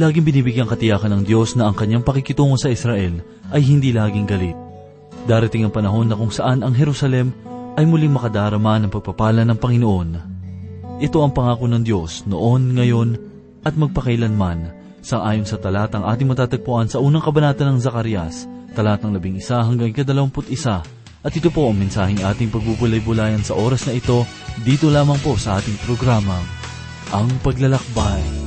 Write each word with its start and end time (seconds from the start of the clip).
laging 0.00 0.24
binibigyang 0.24 0.66
katiyakan 0.66 1.20
ng 1.20 1.22
Diyos 1.28 1.52
na 1.54 1.68
ang 1.68 1.76
kanyang 1.76 2.00
pakikitungo 2.00 2.56
sa 2.56 2.72
Israel 2.72 3.20
ay 3.52 3.60
hindi 3.60 3.92
laging 3.92 4.24
galit. 4.24 4.56
Darating 5.28 5.68
ang 5.68 5.74
panahon 5.74 6.08
na 6.08 6.16
kung 6.16 6.32
saan 6.32 6.64
ang 6.64 6.72
Jerusalem 6.72 7.36
ay 7.76 7.84
muling 7.84 8.10
makadarama 8.10 8.80
ng 8.80 8.90
pagpapala 8.90 9.44
ng 9.44 9.58
Panginoon. 9.60 10.08
Ito 11.00 11.20
ang 11.20 11.32
pangako 11.36 11.68
ng 11.68 11.84
Diyos 11.84 12.24
noon, 12.24 12.76
ngayon, 12.76 13.08
at 13.64 13.76
magpakailanman, 13.76 14.80
sa 15.00 15.24
ayon 15.24 15.48
sa 15.48 15.56
talatang 15.56 16.04
ating 16.04 16.28
matatagpuan 16.28 16.88
sa 16.88 17.00
unang 17.00 17.24
kabanata 17.24 17.64
ng 17.64 17.80
Zacarias, 17.80 18.44
talatang 18.76 19.12
labing 19.16 19.40
isa 19.40 19.60
hanggang 19.64 19.92
ikadalawamput 19.92 20.48
isa, 20.52 20.84
at 21.20 21.32
ito 21.36 21.52
po 21.52 21.68
ang 21.68 21.76
mensaheng 21.76 22.20
ating 22.20 22.48
pagbubulay-bulayan 22.48 23.44
sa 23.44 23.56
oras 23.56 23.84
na 23.88 23.96
ito, 23.96 24.24
dito 24.64 24.88
lamang 24.88 25.20
po 25.20 25.36
sa 25.36 25.60
ating 25.60 25.76
programa, 25.84 26.36
Ang 27.12 27.28
Paglalakbay. 27.44 28.39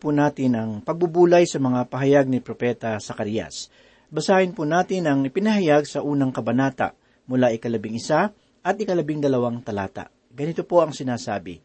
Po 0.00 0.16
natin 0.16 0.56
ang 0.56 0.70
pagbubulay 0.80 1.44
sa 1.44 1.60
mga 1.60 1.84
pahayag 1.92 2.24
ni 2.24 2.40
Propeta 2.40 2.96
Sakarias. 2.96 3.68
Basahin 4.08 4.56
po 4.56 4.64
natin 4.64 5.04
ang 5.04 5.20
ipinahayag 5.28 5.84
sa 5.84 6.00
unang 6.00 6.32
kabanata 6.32 6.96
mula 7.28 7.52
ikalabing 7.52 8.00
isa 8.00 8.32
at 8.64 8.74
ikalabing 8.80 9.20
dalawang 9.20 9.60
talata. 9.60 10.08
Ganito 10.32 10.64
po 10.64 10.80
ang 10.80 10.96
sinasabi. 10.96 11.60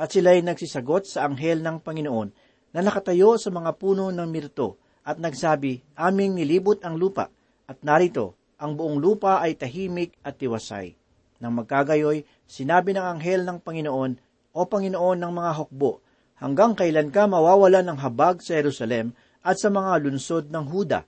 At 0.00 0.08
sila'y 0.10 0.40
nagsisagot 0.40 1.04
sa 1.04 1.28
anghel 1.28 1.60
ng 1.60 1.84
Panginoon 1.84 2.28
na 2.72 2.80
nakatayo 2.80 3.36
sa 3.36 3.52
mga 3.52 3.76
puno 3.76 4.08
ng 4.08 4.26
mirto 4.26 4.80
at 5.04 5.20
nagsabi, 5.20 5.84
Aming 6.00 6.40
nilibot 6.40 6.80
ang 6.80 6.96
lupa 6.96 7.28
at 7.68 7.76
narito, 7.84 8.34
ang 8.56 8.72
buong 8.72 8.96
lupa 8.96 9.44
ay 9.44 9.52
tahimik 9.54 10.16
at 10.24 10.40
tiwasay. 10.40 10.96
Nang 11.44 11.60
magkagayoy, 11.60 12.24
sinabi 12.48 12.96
ng 12.96 13.04
anghel 13.04 13.44
ng 13.44 13.60
Panginoon, 13.60 14.12
O 14.56 14.64
Panginoon 14.64 15.18
ng 15.20 15.32
mga 15.36 15.52
hukbo, 15.60 16.00
hanggang 16.38 16.74
kailan 16.74 17.14
ka 17.14 17.26
mawawala 17.30 17.82
ng 17.86 17.98
habag 18.02 18.42
sa 18.42 18.58
Jerusalem 18.58 19.14
at 19.44 19.60
sa 19.60 19.68
mga 19.70 20.00
lunsod 20.02 20.48
ng 20.48 20.64
Huda, 20.66 21.04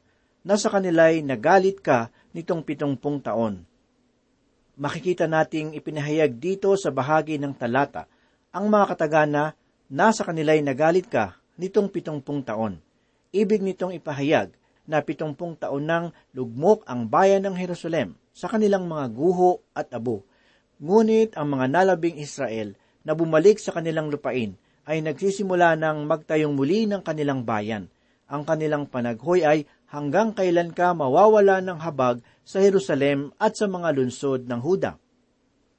na 0.47 0.55
sa 0.55 0.71
kanila'y 0.71 1.27
nagalit 1.27 1.83
ka 1.83 2.15
nitong 2.31 2.63
pitongpung 2.63 3.19
taon. 3.19 3.67
makikita 4.77 5.25
nating 5.25 5.73
ipinahayag 5.73 6.37
dito 6.37 6.69
sa 6.77 6.93
bahagi 6.93 7.41
ng 7.41 7.57
talata 7.57 8.05
ang 8.53 8.69
mga 8.69 8.95
katagana 8.95 9.57
nasa 9.89 10.23
kanila'y 10.23 10.61
nagalit 10.61 11.09
ka 11.09 11.41
nitong 11.57 11.89
pitongpung 11.89 12.45
taon. 12.45 12.79
Ibig 13.33 13.65
nitong 13.65 13.97
ipahayag 13.97 14.53
na 14.87 15.03
pitongpung 15.03 15.59
taon 15.59 15.85
nang 15.89 16.07
lugmok 16.37 16.87
ang 16.87 17.09
bayan 17.11 17.43
ng 17.49 17.57
Jerusalem 17.59 18.15
sa 18.37 18.47
kanilang 18.47 18.87
mga 18.87 19.11
guho 19.11 19.65
at 19.73 19.91
abo. 19.97 20.23
Ngunit 20.79 21.35
ang 21.35 21.57
mga 21.57 21.73
nalabing 21.73 22.21
Israel 22.21 22.77
na 23.03 23.17
bumalik 23.17 23.57
sa 23.57 23.73
kanilang 23.73 24.13
lupain 24.13 24.55
ay 24.87 25.03
nagsisimula 25.03 25.75
ng 25.75 26.07
magtayong 26.07 26.55
muli 26.55 26.87
ng 26.87 27.03
kanilang 27.03 27.43
bayan. 27.43 27.91
Ang 28.31 28.47
kanilang 28.47 28.87
panaghoy 28.87 29.43
ay 29.43 29.67
hanggang 29.91 30.35
kailan 30.35 30.71
ka 30.71 30.95
mawawala 30.95 31.59
ng 31.63 31.79
habag 31.83 32.23
sa 32.47 32.63
Jerusalem 32.63 33.35
at 33.39 33.59
sa 33.59 33.67
mga 33.67 33.95
lunsod 33.95 34.47
ng 34.47 34.61
Huda. 34.63 34.99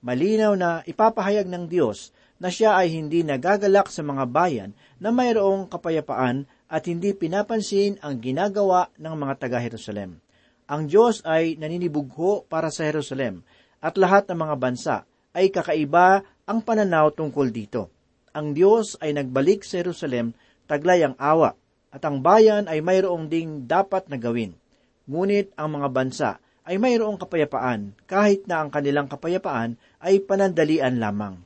Malinaw 0.04 0.54
na 0.60 0.84
ipapahayag 0.84 1.48
ng 1.48 1.72
Diyos 1.72 2.12
na 2.38 2.54
siya 2.54 2.78
ay 2.78 2.94
hindi 2.94 3.26
nagagalak 3.26 3.90
sa 3.90 4.06
mga 4.06 4.30
bayan 4.30 4.72
na 5.02 5.10
mayroong 5.10 5.72
kapayapaan 5.72 6.46
at 6.68 6.84
hindi 6.86 7.16
pinapansin 7.16 7.98
ang 8.04 8.22
ginagawa 8.22 8.92
ng 9.00 9.14
mga 9.16 9.34
taga-Jerusalem. 9.48 10.20
Ang 10.68 10.82
Diyos 10.92 11.24
ay 11.24 11.56
naninibugho 11.56 12.44
para 12.46 12.68
sa 12.68 12.86
Jerusalem 12.86 13.42
at 13.80 13.96
lahat 13.96 14.28
ng 14.28 14.38
mga 14.38 14.56
bansa 14.60 14.96
ay 15.32 15.48
kakaiba 15.48 16.28
ang 16.44 16.60
pananaw 16.60 17.16
tungkol 17.16 17.50
dito. 17.50 17.97
Ang 18.38 18.54
Diyos 18.54 19.02
ay 19.02 19.18
nagbalik 19.18 19.66
sa 19.66 19.82
Jerusalem 19.82 20.38
taglay 20.70 21.02
ang 21.02 21.18
awa 21.18 21.58
at 21.90 22.06
ang 22.06 22.22
bayan 22.22 22.70
ay 22.70 22.86
mayroong 22.86 23.26
ding 23.34 23.66
dapat 23.66 24.06
na 24.14 24.22
gawin. 24.22 24.54
Ngunit 25.10 25.58
ang 25.58 25.74
mga 25.74 25.90
bansa 25.90 26.30
ay 26.62 26.78
mayroong 26.78 27.18
kapayapaan 27.18 27.98
kahit 28.06 28.46
na 28.46 28.62
ang 28.62 28.70
kanilang 28.70 29.10
kapayapaan 29.10 29.82
ay 29.98 30.22
panandalian 30.22 31.02
lamang. 31.02 31.42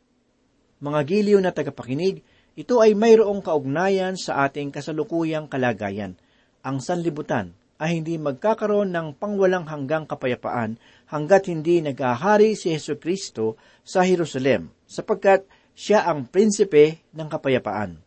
Mga 0.83 0.99
giliw 1.07 1.39
na 1.39 1.55
tagapakinig, 1.55 2.27
ito 2.59 2.83
ay 2.83 2.91
mayroong 2.91 3.39
kaugnayan 3.39 4.19
sa 4.19 4.43
ating 4.43 4.75
kasalukuyang 4.75 5.47
kalagayan. 5.47 6.19
Ang 6.59 6.83
sanlibutan 6.83 7.55
ay 7.79 8.03
hindi 8.03 8.19
magkakaroon 8.19 8.91
ng 8.91 9.15
pangwalang 9.15 9.63
hanggang 9.63 10.03
kapayapaan 10.03 10.75
hanggat 11.07 11.47
hindi 11.47 11.79
naghahari 11.79 12.59
si 12.59 12.75
Yesu 12.75 12.99
Kristo 12.99 13.55
sa 13.87 14.03
Jerusalem, 14.03 14.75
sapagkat 14.83 15.47
siya 15.81 16.05
ang 16.05 16.29
prinsipe 16.29 17.01
ng 17.09 17.25
kapayapaan. 17.25 17.97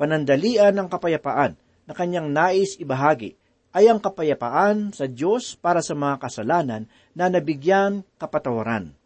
Panandalian 0.00 0.72
ng 0.72 0.88
kapayapaan 0.88 1.52
na 1.84 1.92
kanyang 1.92 2.32
nais 2.32 2.80
ibahagi 2.80 3.36
ay 3.76 3.92
ang 3.92 4.00
kapayapaan 4.00 4.96
sa 4.96 5.04
Diyos 5.04 5.52
para 5.52 5.84
sa 5.84 5.92
mga 5.92 6.16
kasalanan 6.16 6.88
na 7.12 7.28
nabigyan 7.28 8.08
kapatawaran. 8.16 8.96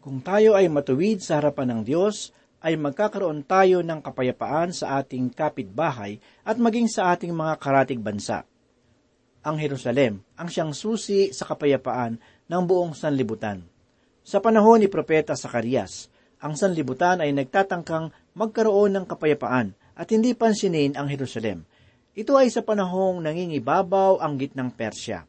Kung 0.00 0.24
tayo 0.24 0.56
ay 0.56 0.72
matuwid 0.72 1.20
sa 1.20 1.36
harapan 1.36 1.76
ng 1.76 1.80
Diyos, 1.84 2.32
ay 2.64 2.80
magkakaroon 2.80 3.44
tayo 3.44 3.84
ng 3.84 4.00
kapayapaan 4.00 4.72
sa 4.72 4.96
ating 5.04 5.28
kapitbahay 5.28 6.16
at 6.40 6.56
maging 6.56 6.88
sa 6.88 7.12
ating 7.12 7.36
mga 7.36 7.60
karatig 7.60 8.00
bansa. 8.00 8.48
Ang 9.44 9.60
Jerusalem 9.60 10.24
ang 10.40 10.48
siyang 10.48 10.72
susi 10.72 11.36
sa 11.36 11.44
kapayapaan 11.44 12.16
ng 12.48 12.62
buong 12.64 12.96
sanlibutan. 12.96 13.60
Sa 14.24 14.40
panahon 14.40 14.82
ni 14.82 14.88
Propeta 14.88 15.36
Sakarias, 15.36 16.10
ang 16.42 16.54
sanlibutan 16.54 17.24
ay 17.24 17.32
nagtatangkang 17.32 18.12
magkaroon 18.36 18.96
ng 18.96 19.04
kapayapaan 19.08 19.72
at 19.96 20.08
hindi 20.12 20.36
pansinin 20.36 20.94
ang 20.94 21.08
Jerusalem– 21.08 21.62
ito 22.16 22.32
ay 22.32 22.48
sa 22.48 22.64
panahong 22.64 23.20
nangingibabaw 23.20 24.24
ang 24.24 24.40
gitnang 24.40 24.72
Persya. 24.72 25.28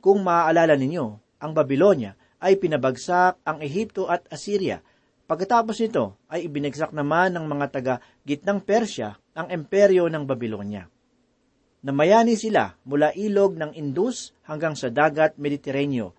Kung 0.00 0.24
maaalala 0.24 0.72
ninyo, 0.72 1.04
ang 1.36 1.52
Babylonia 1.52 2.16
ay 2.40 2.56
pinabagsak 2.56 3.44
ang 3.44 3.60
Ehipto 3.60 4.08
at 4.08 4.24
Assyria. 4.32 4.80
Pagkatapos 5.28 5.76
nito 5.84 6.16
ay 6.32 6.48
ibinagsak 6.48 6.96
naman 6.96 7.36
ng 7.36 7.44
mga 7.44 7.66
taga 7.68 7.94
gitnang 8.24 8.64
Persya 8.64 9.20
ang 9.36 9.52
imperyo 9.52 10.08
ng 10.08 10.24
Babylonia. 10.24 10.88
Namayani 11.84 12.40
sila 12.40 12.72
mula 12.88 13.12
ilog 13.12 13.60
ng 13.60 13.76
Indus 13.76 14.32
hanggang 14.48 14.80
sa 14.80 14.88
dagat 14.88 15.36
Mediteraneo, 15.36 16.16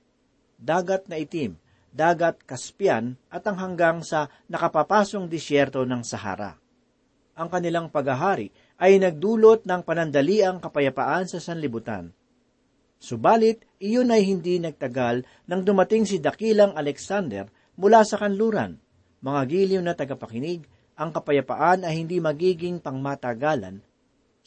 dagat 0.62 1.10
na 1.10 1.18
itim, 1.18 1.58
dagat 1.90 2.42
Caspian 2.46 3.18
at 3.30 3.46
ang 3.50 3.58
hanggang 3.58 4.06
sa 4.06 4.30
nakapapasong 4.48 5.26
disyerto 5.30 5.84
ng 5.86 6.02
Sahara. 6.06 6.58
Ang 7.40 7.48
kanilang 7.48 7.88
paghahari 7.88 8.52
ay 8.78 9.00
nagdulot 9.00 9.64
ng 9.64 9.82
panandaliang 9.84 10.60
kapayapaan 10.60 11.26
sa 11.28 11.40
sanlibutan. 11.40 12.12
Subalit, 13.00 13.64
iyon 13.80 14.12
ay 14.12 14.28
hindi 14.28 14.60
nagtagal 14.60 15.24
nang 15.48 15.64
dumating 15.64 16.04
si 16.04 16.20
Dakilang 16.20 16.76
Alexander 16.76 17.48
mula 17.80 18.04
sa 18.04 18.20
kanluran. 18.20 18.76
Mga 19.24 19.42
giliw 19.48 19.82
na 19.84 19.96
tagapakinig, 19.96 20.68
ang 21.00 21.16
kapayapaan 21.16 21.88
ay 21.88 22.04
hindi 22.04 22.20
magiging 22.20 22.84
pangmatagalan 22.84 23.80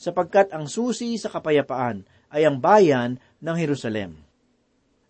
sapagkat 0.03 0.53
ang 0.53 0.69
susi 0.69 1.15
sa 1.15 1.33
kapayapaan 1.33 2.05
ay 2.35 2.43
ang 2.43 2.61
bayan 2.61 3.23
ng 3.39 3.57
Jerusalem. 3.57 4.19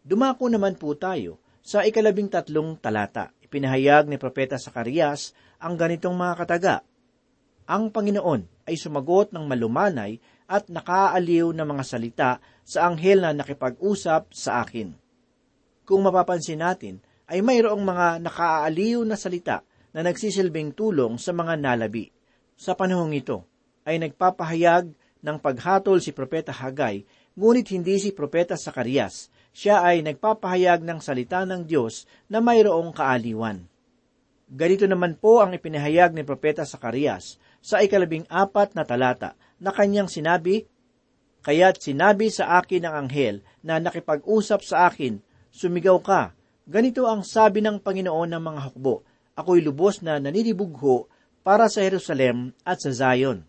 Dumako 0.02 0.50
naman 0.50 0.78
po 0.78 0.94
tayo 0.99 1.42
sa 1.62 1.87
ikalabing 1.87 2.26
tatlong 2.26 2.75
talata. 2.76 3.31
Ipinahayag 3.41 4.11
ni 4.11 4.19
Propeta 4.19 4.59
Sakarias 4.59 5.31
ang 5.62 5.79
ganitong 5.79 6.19
mga 6.19 6.35
kataga. 6.43 6.76
Ang 7.70 7.94
Panginoon 7.94 8.67
ay 8.67 8.75
sumagot 8.75 9.31
ng 9.31 9.47
malumanay 9.47 10.19
at 10.50 10.67
nakaaliw 10.67 11.55
na 11.55 11.62
mga 11.62 11.85
salita 11.87 12.31
sa 12.67 12.91
anghel 12.91 13.23
na 13.23 13.32
nakipag-usap 13.32 14.35
sa 14.35 14.61
akin. 14.61 14.93
Kung 15.87 16.03
mapapansin 16.03 16.61
natin, 16.61 17.00
ay 17.31 17.41
mayroong 17.41 17.81
mga 17.81 18.20
nakaaliw 18.20 19.06
na 19.09 19.17
salita 19.17 19.64
na 19.97 20.05
nagsisilbing 20.05 20.76
tulong 20.76 21.17
sa 21.17 21.32
mga 21.32 21.56
nalabi. 21.56 22.12
Sa 22.59 22.76
panahong 22.76 23.17
ito, 23.17 23.47
ay 23.88 23.97
nagpapahayag 24.03 24.93
ng 25.23 25.37
paghatol 25.38 26.03
si 26.03 26.12
Propeta 26.12 26.53
Hagay, 26.53 27.06
ngunit 27.38 27.73
hindi 27.73 27.97
si 27.97 28.12
Propeta 28.12 28.59
Sakarias. 28.59 29.31
Siya 29.52 29.84
ay 29.84 30.00
nagpapahayag 30.00 30.81
ng 30.81 30.99
salita 31.04 31.44
ng 31.44 31.69
Diyos 31.69 32.08
na 32.32 32.40
mayroong 32.40 32.90
kaaliwan. 32.96 33.69
Ganito 34.52 34.88
naman 34.88 35.16
po 35.16 35.44
ang 35.44 35.52
ipinahayag 35.52 36.16
ni 36.16 36.25
Propeta 36.25 36.64
Sakarias 36.64 37.37
sa 37.60 37.81
ikalabing 37.84 38.25
apat 38.32 38.72
na 38.72 38.84
talata 38.84 39.37
na 39.61 39.73
kanyang 39.73 40.09
sinabi, 40.09 40.64
Kaya't 41.44 41.80
sinabi 41.80 42.32
sa 42.32 42.61
akin 42.61 42.88
ng 42.88 42.94
anghel 43.06 43.37
na 43.61 43.76
nakipag-usap 43.80 44.61
sa 44.64 44.88
akin, 44.88 45.21
Sumigaw 45.52 46.00
ka, 46.00 46.32
ganito 46.64 47.04
ang 47.04 47.21
sabi 47.21 47.61
ng 47.61 47.76
Panginoon 47.80 48.32
ng 48.32 48.42
mga 48.42 48.61
hukbo, 48.73 49.04
ako'y 49.37 49.61
lubos 49.61 50.00
na 50.00 50.16
nanilibugho 50.16 51.12
para 51.44 51.68
sa 51.68 51.85
Jerusalem 51.85 52.56
at 52.64 52.80
sa 52.80 52.88
Zion. 52.88 53.44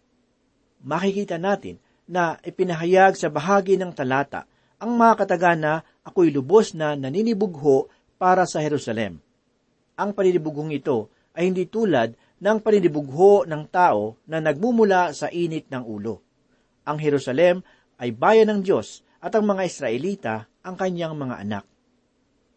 Makikita 0.83 1.39
natin 1.39 1.79
na 2.03 2.35
ipinahayag 2.43 3.15
sa 3.15 3.31
bahagi 3.31 3.79
ng 3.79 3.95
talata 3.95 4.43
ang 4.83 4.99
mga 4.99 5.23
katagana 5.23 5.87
ako'y 6.03 6.29
lubos 6.35 6.75
na 6.75 6.95
naninibugho 6.99 7.87
para 8.19 8.43
sa 8.43 8.59
Jerusalem. 8.59 9.19
Ang 9.95 10.09
paninibughong 10.11 10.71
ito 10.75 11.11
ay 11.35 11.49
hindi 11.49 11.67
tulad 11.67 12.13
ng 12.43 12.57
paninibugho 12.59 13.47
ng 13.47 13.63
tao 13.71 14.19
na 14.27 14.43
nagmumula 14.43 15.15
sa 15.15 15.31
init 15.31 15.71
ng 15.71 15.83
ulo. 15.83 16.19
Ang 16.83 16.99
Jerusalem 16.99 17.63
ay 17.95 18.11
bayan 18.11 18.51
ng 18.51 18.59
Diyos 18.67 18.99
at 19.23 19.31
ang 19.31 19.47
mga 19.47 19.63
Israelita 19.63 20.35
ang 20.59 20.75
kanyang 20.75 21.15
mga 21.15 21.35
anak. 21.39 21.65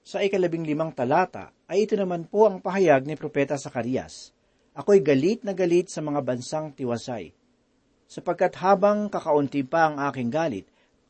Sa 0.07 0.23
ikalabing 0.23 0.67
limang 0.67 0.95
talata 0.95 1.51
ay 1.67 1.87
ito 1.87 1.95
naman 1.99 2.27
po 2.27 2.47
ang 2.47 2.63
pahayag 2.63 3.07
ni 3.07 3.15
Propeta 3.19 3.59
Sakarias. 3.59 4.31
Ako'y 4.75 5.03
galit 5.03 5.43
na 5.43 5.55
galit 5.55 5.91
sa 5.91 6.03
mga 6.03 6.23
bansang 6.23 6.75
tiwasay. 6.75 7.35
Sapagkat 8.07 8.55
habang 8.63 9.11
kakaunti 9.11 9.67
pa 9.67 9.91
ang 9.91 9.99
aking 9.99 10.31
galit, 10.31 10.67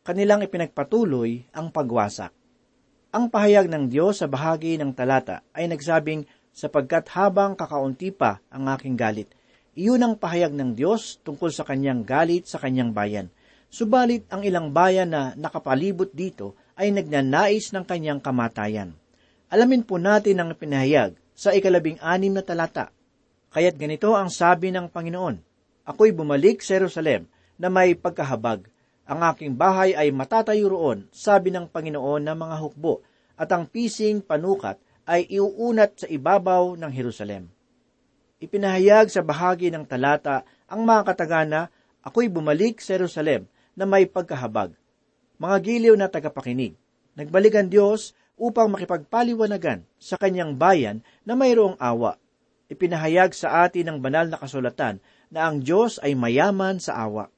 kanilang 0.07 0.47
ipinagpatuloy 0.47 1.51
ang 1.51 1.75
pagwasak. 1.75 2.31
Ang 3.11 3.27
pahayag 3.27 3.67
ng 3.67 3.91
Diyos 3.91 4.23
sa 4.23 4.31
bahagi 4.31 4.79
ng 4.79 4.95
talata 4.95 5.43
ay 5.51 5.67
nagsabing 5.67 6.23
sapagkat 6.55 7.11
habang 7.11 7.59
kakaunti 7.59 8.15
pa 8.15 8.39
ang 8.47 8.71
aking 8.71 8.95
galit. 8.95 9.35
Iyon 9.75 10.07
ang 10.07 10.15
pahayag 10.15 10.55
ng 10.55 10.79
Diyos 10.79 11.19
tungkol 11.27 11.51
sa 11.51 11.67
kanyang 11.67 12.07
galit 12.07 12.47
sa 12.47 12.63
kanyang 12.63 12.95
bayan. 12.95 13.35
Subalit 13.67 14.31
ang 14.31 14.47
ilang 14.47 14.71
bayan 14.71 15.11
na 15.11 15.35
nakapalibot 15.35 16.15
dito 16.15 16.55
ay 16.79 16.95
nagnanais 16.95 17.75
ng 17.75 17.83
kanyang 17.83 18.23
kamatayan. 18.23 18.95
Alamin 19.51 19.83
po 19.83 19.99
natin 19.99 20.39
ang 20.39 20.55
pinahayag 20.55 21.19
sa 21.35 21.51
ikalabing 21.51 21.99
anim 21.99 22.31
na 22.31 22.47
talata. 22.47 22.95
Kaya't 23.53 23.77
ganito 23.77 24.15
ang 24.15 24.31
sabi 24.31 24.71
ng 24.71 24.89
Panginoon, 24.89 25.37
Ako'y 25.87 26.11
bumalik 26.15 26.65
sa 26.65 26.81
Jerusalem 26.81 27.29
na 27.61 27.69
may 27.69 27.95
pagkahabag. 27.95 28.67
Ang 29.07 29.23
aking 29.23 29.55
bahay 29.55 29.95
ay 29.95 30.11
matatayo 30.11 30.67
roon, 30.67 31.07
sabi 31.15 31.55
ng 31.55 31.71
Panginoon 31.71 32.27
ng 32.27 32.37
mga 32.43 32.57
hukbo, 32.59 33.07
at 33.39 33.47
ang 33.55 33.71
pising 33.71 34.19
panukat 34.19 34.83
ay 35.07 35.31
iuunat 35.31 36.03
sa 36.03 36.07
ibabaw 36.11 36.75
ng 36.75 36.91
Jerusalem. 36.91 37.47
Ipinahayag 38.43 39.07
sa 39.07 39.23
bahagi 39.23 39.71
ng 39.71 39.87
talata 39.87 40.43
ang 40.67 40.83
mga 40.83 41.07
katagana, 41.07 41.71
ako'y 42.03 42.27
bumalik 42.27 42.83
sa 42.83 42.99
Jerusalem 42.99 43.47
na 43.79 43.87
may 43.87 44.11
pagkahabag. 44.11 44.75
Mga 45.39 45.57
giliw 45.63 45.95
na 45.95 46.11
tagapakinig, 46.11 46.75
nagbalik 47.15 47.55
ang 47.55 47.71
Diyos 47.71 48.11
upang 48.35 48.75
makipagpaliwanagan 48.75 49.87
sa 50.03 50.19
kanyang 50.19 50.59
bayan 50.59 51.07
na 51.23 51.39
mayroong 51.39 51.79
awa. 51.79 52.19
Ipinahayag 52.67 53.31
sa 53.39 53.63
atin 53.63 53.87
ng 53.87 53.99
banal 54.03 54.27
na 54.27 54.43
kasulatan 54.43 54.99
na 55.31 55.47
ang 55.47 55.63
Diyos 55.63 56.03
ay 56.03 56.19
mayaman 56.19 56.83
sa 56.83 56.99
awa. 56.99 57.31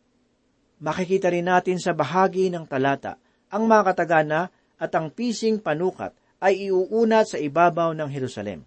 Makikita 0.79 1.35
rin 1.35 1.51
natin 1.51 1.83
sa 1.83 1.91
bahagi 1.91 2.51
ng 2.55 2.67
talata 2.67 3.19
ang 3.51 3.67
mga 3.67 3.95
katagana 3.95 4.41
at 4.79 4.95
ang 4.95 5.11
pising 5.11 5.59
panukat 5.59 6.15
ay 6.39 6.71
iuunat 6.71 7.35
sa 7.35 7.39
ibabaw 7.39 7.91
ng 7.99 8.09
Jerusalem. 8.15 8.63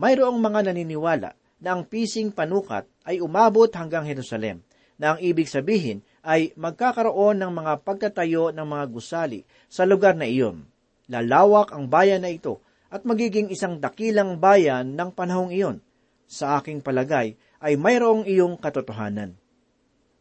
Mayroong 0.00 0.40
mga 0.40 0.72
naniniwala 0.72 1.36
na 1.60 1.68
ang 1.76 1.84
pising 1.84 2.32
panukat 2.32 2.88
ay 3.04 3.20
umabot 3.20 3.68
hanggang 3.68 4.08
Jerusalem, 4.08 4.64
na 5.00 5.16
ang 5.16 5.18
ibig 5.20 5.48
sabihin 5.48 6.04
ay 6.20 6.52
magkakaroon 6.60 7.40
ng 7.40 7.52
mga 7.52 7.72
pagtatayo 7.84 8.52
ng 8.52 8.66
mga 8.68 8.84
gusali 8.92 9.40
sa 9.68 9.88
lugar 9.88 10.12
na 10.12 10.28
iyon. 10.28 10.68
Lalawak 11.08 11.72
ang 11.72 11.88
bayan 11.88 12.24
na 12.24 12.32
ito 12.32 12.60
at 12.92 13.08
magiging 13.08 13.48
isang 13.48 13.80
dakilang 13.80 14.36
bayan 14.36 14.92
ng 14.92 15.10
panahong 15.16 15.52
iyon. 15.52 15.80
Sa 16.28 16.60
aking 16.60 16.84
palagay 16.84 17.32
ay 17.64 17.80
mayroong 17.80 18.28
iyong 18.28 18.60
katotohanan. 18.60 19.39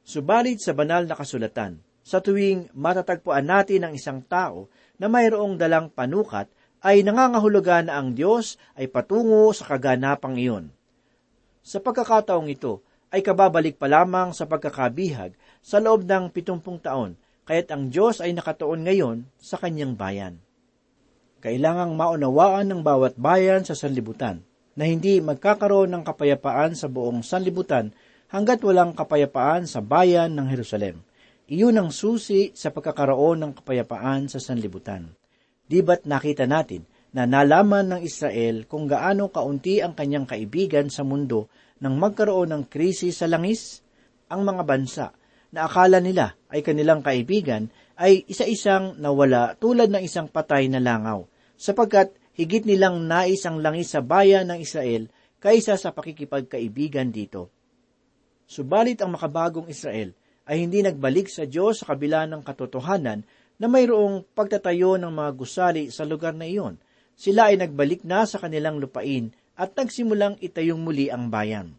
Subalit 0.09 0.57
sa 0.57 0.73
banal 0.73 1.05
na 1.05 1.13
kasulatan, 1.13 1.85
sa 2.01 2.17
tuwing 2.17 2.73
matatagpuan 2.73 3.45
natin 3.45 3.85
ang 3.85 3.93
isang 3.93 4.25
tao 4.25 4.65
na 4.97 5.05
mayroong 5.05 5.53
dalang 5.53 5.93
panukat, 5.93 6.49
ay 6.81 7.05
nangangahulugan 7.05 7.85
na 7.85 8.01
ang 8.01 8.17
Diyos 8.17 8.57
ay 8.73 8.89
patungo 8.89 9.53
sa 9.53 9.69
kaganapang 9.69 10.33
iyon. 10.33 10.73
Sa 11.61 11.77
pagkakataong 11.77 12.49
ito, 12.49 12.81
ay 13.13 13.21
kababalik 13.21 13.77
pa 13.77 13.85
lamang 13.85 14.33
sa 14.33 14.49
pagkakabihag 14.49 15.37
sa 15.61 15.77
loob 15.77 16.09
ng 16.09 16.33
pitumpung 16.33 16.81
taon, 16.81 17.13
kaya't 17.45 17.69
ang 17.69 17.93
Diyos 17.93 18.17
ay 18.17 18.33
nakatuon 18.33 18.81
ngayon 18.89 19.29
sa 19.37 19.61
kanyang 19.61 19.93
bayan. 19.93 20.41
Kailangang 21.37 21.93
maunawaan 21.93 22.65
ng 22.65 22.81
bawat 22.81 23.13
bayan 23.13 23.61
sa 23.61 23.77
sanlibutan 23.77 24.41
na 24.73 24.89
hindi 24.89 25.21
magkakaroon 25.21 25.93
ng 25.93 26.01
kapayapaan 26.01 26.73
sa 26.73 26.89
buong 26.89 27.21
sanlibutan 27.21 27.93
hanggat 28.29 28.61
walang 28.61 28.93
kapayapaan 28.93 29.65
sa 29.65 29.81
bayan 29.81 30.37
ng 30.37 30.47
Jerusalem. 30.53 31.01
Iyon 31.49 31.81
ang 31.81 31.89
susi 31.89 32.53
sa 32.53 32.69
pagkakaroon 32.69 33.41
ng 33.41 33.51
kapayapaan 33.57 34.29
sa 34.29 34.37
sanlibutan. 34.37 35.09
Di 35.65 35.81
ba't 35.81 36.05
nakita 36.05 36.45
natin 36.45 36.85
na 37.09 37.25
nalaman 37.25 37.89
ng 37.89 38.01
Israel 38.05 38.69
kung 38.69 38.85
gaano 38.85 39.33
kaunti 39.33 39.81
ang 39.81 39.97
kanyang 39.97 40.29
kaibigan 40.29 40.93
sa 40.93 41.01
mundo 41.01 41.49
nang 41.81 41.97
magkaroon 41.97 42.53
ng 42.53 42.63
krisis 42.69 43.21
sa 43.21 43.25
langis? 43.25 43.81
Ang 44.29 44.45
mga 44.45 44.61
bansa 44.61 45.07
na 45.49 45.65
akala 45.65 45.97
nila 45.97 46.37
ay 46.53 46.61
kanilang 46.61 47.01
kaibigan 47.01 47.73
ay 47.97 48.29
isa-isang 48.29 49.01
nawala 49.01 49.57
tulad 49.57 49.89
ng 49.89 50.05
isang 50.05 50.29
patay 50.29 50.69
na 50.69 50.77
langaw, 50.77 51.25
sapagkat 51.57 52.13
higit 52.37 52.63
nilang 52.63 53.09
nais 53.09 53.41
ang 53.49 53.57
langis 53.57 53.89
sa 53.89 54.05
bayan 54.05 54.53
ng 54.53 54.61
Israel 54.61 55.09
kaysa 55.41 55.81
sa 55.81 55.91
pakikipagkaibigan 55.97 57.09
dito. 57.09 57.58
Subalit 58.49 58.97
ang 59.05 59.13
makabagong 59.13 59.69
Israel 59.69 60.09
ay 60.49 60.65
hindi 60.65 60.81
nagbalik 60.81 61.29
sa 61.29 61.45
Diyos 61.45 61.85
sa 61.85 61.93
kabila 61.93 62.25
ng 62.25 62.41
katotohanan 62.41 63.21
na 63.61 63.67
mayroong 63.69 64.25
pagtatayo 64.33 64.97
ng 64.97 65.13
mga 65.13 65.31
gusali 65.37 65.83
sa 65.93 66.01
lugar 66.01 66.33
na 66.33 66.49
iyon. 66.49 66.81
Sila 67.13 67.53
ay 67.53 67.61
nagbalik 67.61 68.01
na 68.01 68.25
sa 68.25 68.41
kanilang 68.41 68.81
lupain 68.81 69.29
at 69.53 69.77
nagsimulang 69.77 70.41
itayong 70.41 70.81
muli 70.81 71.13
ang 71.13 71.29
bayan. 71.29 71.77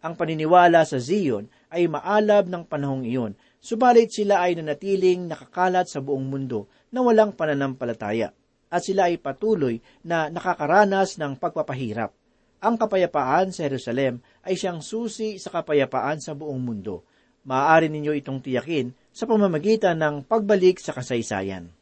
Ang 0.00 0.14
paniniwala 0.16 0.88
sa 0.88 0.96
Zion 1.02 1.50
ay 1.68 1.84
maalab 1.90 2.48
ng 2.48 2.64
panahong 2.64 3.04
iyon, 3.04 3.36
subalit 3.60 4.14
sila 4.14 4.46
ay 4.46 4.56
nanatiling 4.56 5.28
nakakalat 5.28 5.90
sa 5.90 6.00
buong 6.00 6.22
mundo 6.32 6.70
na 6.94 7.02
walang 7.02 7.34
pananampalataya, 7.34 8.30
at 8.70 8.80
sila 8.80 9.10
ay 9.10 9.18
patuloy 9.18 9.82
na 10.06 10.30
nakakaranas 10.30 11.18
ng 11.18 11.34
pagpapahirap. 11.36 12.14
Ang 12.62 12.74
kapayapaan 12.78 13.50
sa 13.50 13.66
Jerusalem 13.66 14.22
ay 14.46 14.54
siyang 14.54 14.84
susi 14.84 15.40
sa 15.40 15.50
kapayapaan 15.54 16.22
sa 16.22 16.34
buong 16.36 16.62
mundo 16.62 17.08
maaari 17.48 17.88
ninyo 17.88 18.12
itong 18.20 18.44
tiyakin 18.44 18.92
sa 19.08 19.24
pamamagitan 19.24 19.96
ng 19.96 20.28
pagbalik 20.28 20.76
sa 20.76 20.92
kasaysayan. 20.92 21.72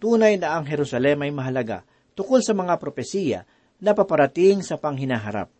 Tunay 0.00 0.38
na 0.38 0.56
ang 0.56 0.64
Jerusalem 0.64 1.26
ay 1.26 1.34
mahalaga 1.34 1.82
tukol 2.14 2.40
sa 2.40 2.54
mga 2.54 2.78
propesiya 2.78 3.42
na 3.82 3.92
paparating 3.92 4.62
sa 4.62 4.78
panghinaharap. 4.78 5.50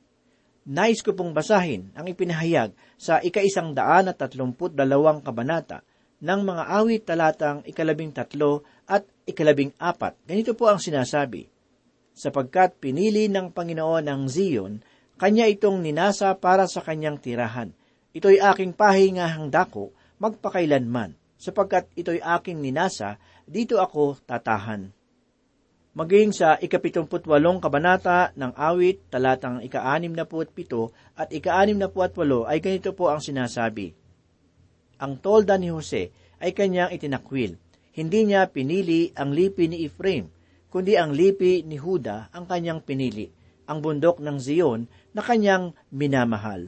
Nais 0.71 1.02
ko 1.02 1.12
pong 1.17 1.35
basahin 1.35 1.90
ang 1.99 2.07
ipinahayag 2.07 2.71
sa 2.95 3.19
ikaisang 3.19 3.75
daan 3.75 4.12
at 4.12 4.17
tatlumput 4.23 4.76
dalawang 4.76 5.25
kabanata 5.25 5.83
ng 6.21 6.40
mga 6.45 6.64
awit 6.69 7.02
talatang 7.09 7.64
ikalabing 7.64 8.12
tatlo 8.12 8.62
at 8.85 9.09
ikalabing 9.25 9.73
apat. 9.81 10.21
Ganito 10.29 10.52
po 10.52 10.69
ang 10.69 10.76
sinasabi, 10.76 11.49
Sapagkat 12.12 12.76
pinili 12.76 13.33
ng 13.33 13.57
Panginoon 13.57 14.05
ang 14.05 14.29
Zion, 14.29 14.85
kanya 15.21 15.45
itong 15.45 15.85
ninasa 15.85 16.33
para 16.41 16.65
sa 16.65 16.81
kanyang 16.81 17.21
tirahan 17.21 17.77
Ito'y 18.11 18.43
aking 18.43 18.75
pahingahang 18.75 19.55
dako 19.55 19.95
magpakailanman, 20.19 21.15
sapagkat 21.39 21.87
ito'y 21.95 22.19
aking 22.19 22.59
ninasa, 22.59 23.23
dito 23.47 23.79
ako 23.79 24.19
tatahan. 24.27 24.91
Maging 25.95 26.31
sa 26.35 26.59
ikapitumput 26.59 27.27
walong 27.27 27.62
kabanata 27.62 28.35
ng 28.35 28.55
awit, 28.55 29.11
talatang 29.11 29.62
ika-anim 29.62 30.11
na 30.11 30.27
pito 30.27 30.95
at 31.19 31.31
ika-anim 31.31 31.79
na 31.79 31.91
walo 31.91 32.47
ay 32.47 32.62
ganito 32.62 32.95
po 32.95 33.11
ang 33.11 33.23
sinasabi. 33.23 33.95
Ang 35.03 35.19
tolda 35.19 35.59
ni 35.59 35.71
Jose 35.71 36.11
ay 36.39 36.50
kanyang 36.55 36.95
itinakwil. 36.95 37.59
Hindi 37.91 38.21
niya 38.27 38.47
pinili 38.50 39.11
ang 39.19 39.35
lipi 39.35 39.67
ni 39.67 39.83
Ephraim, 39.87 40.31
kundi 40.71 40.95
ang 40.95 41.11
lipi 41.11 41.67
ni 41.67 41.75
Huda 41.79 42.31
ang 42.31 42.47
kanyang 42.47 42.87
pinili, 42.87 43.27
ang 43.71 43.79
bundok 43.79 44.19
ng 44.19 44.43
Zion 44.43 44.91
na 45.15 45.23
kanyang 45.23 45.71
minamahal. 45.95 46.67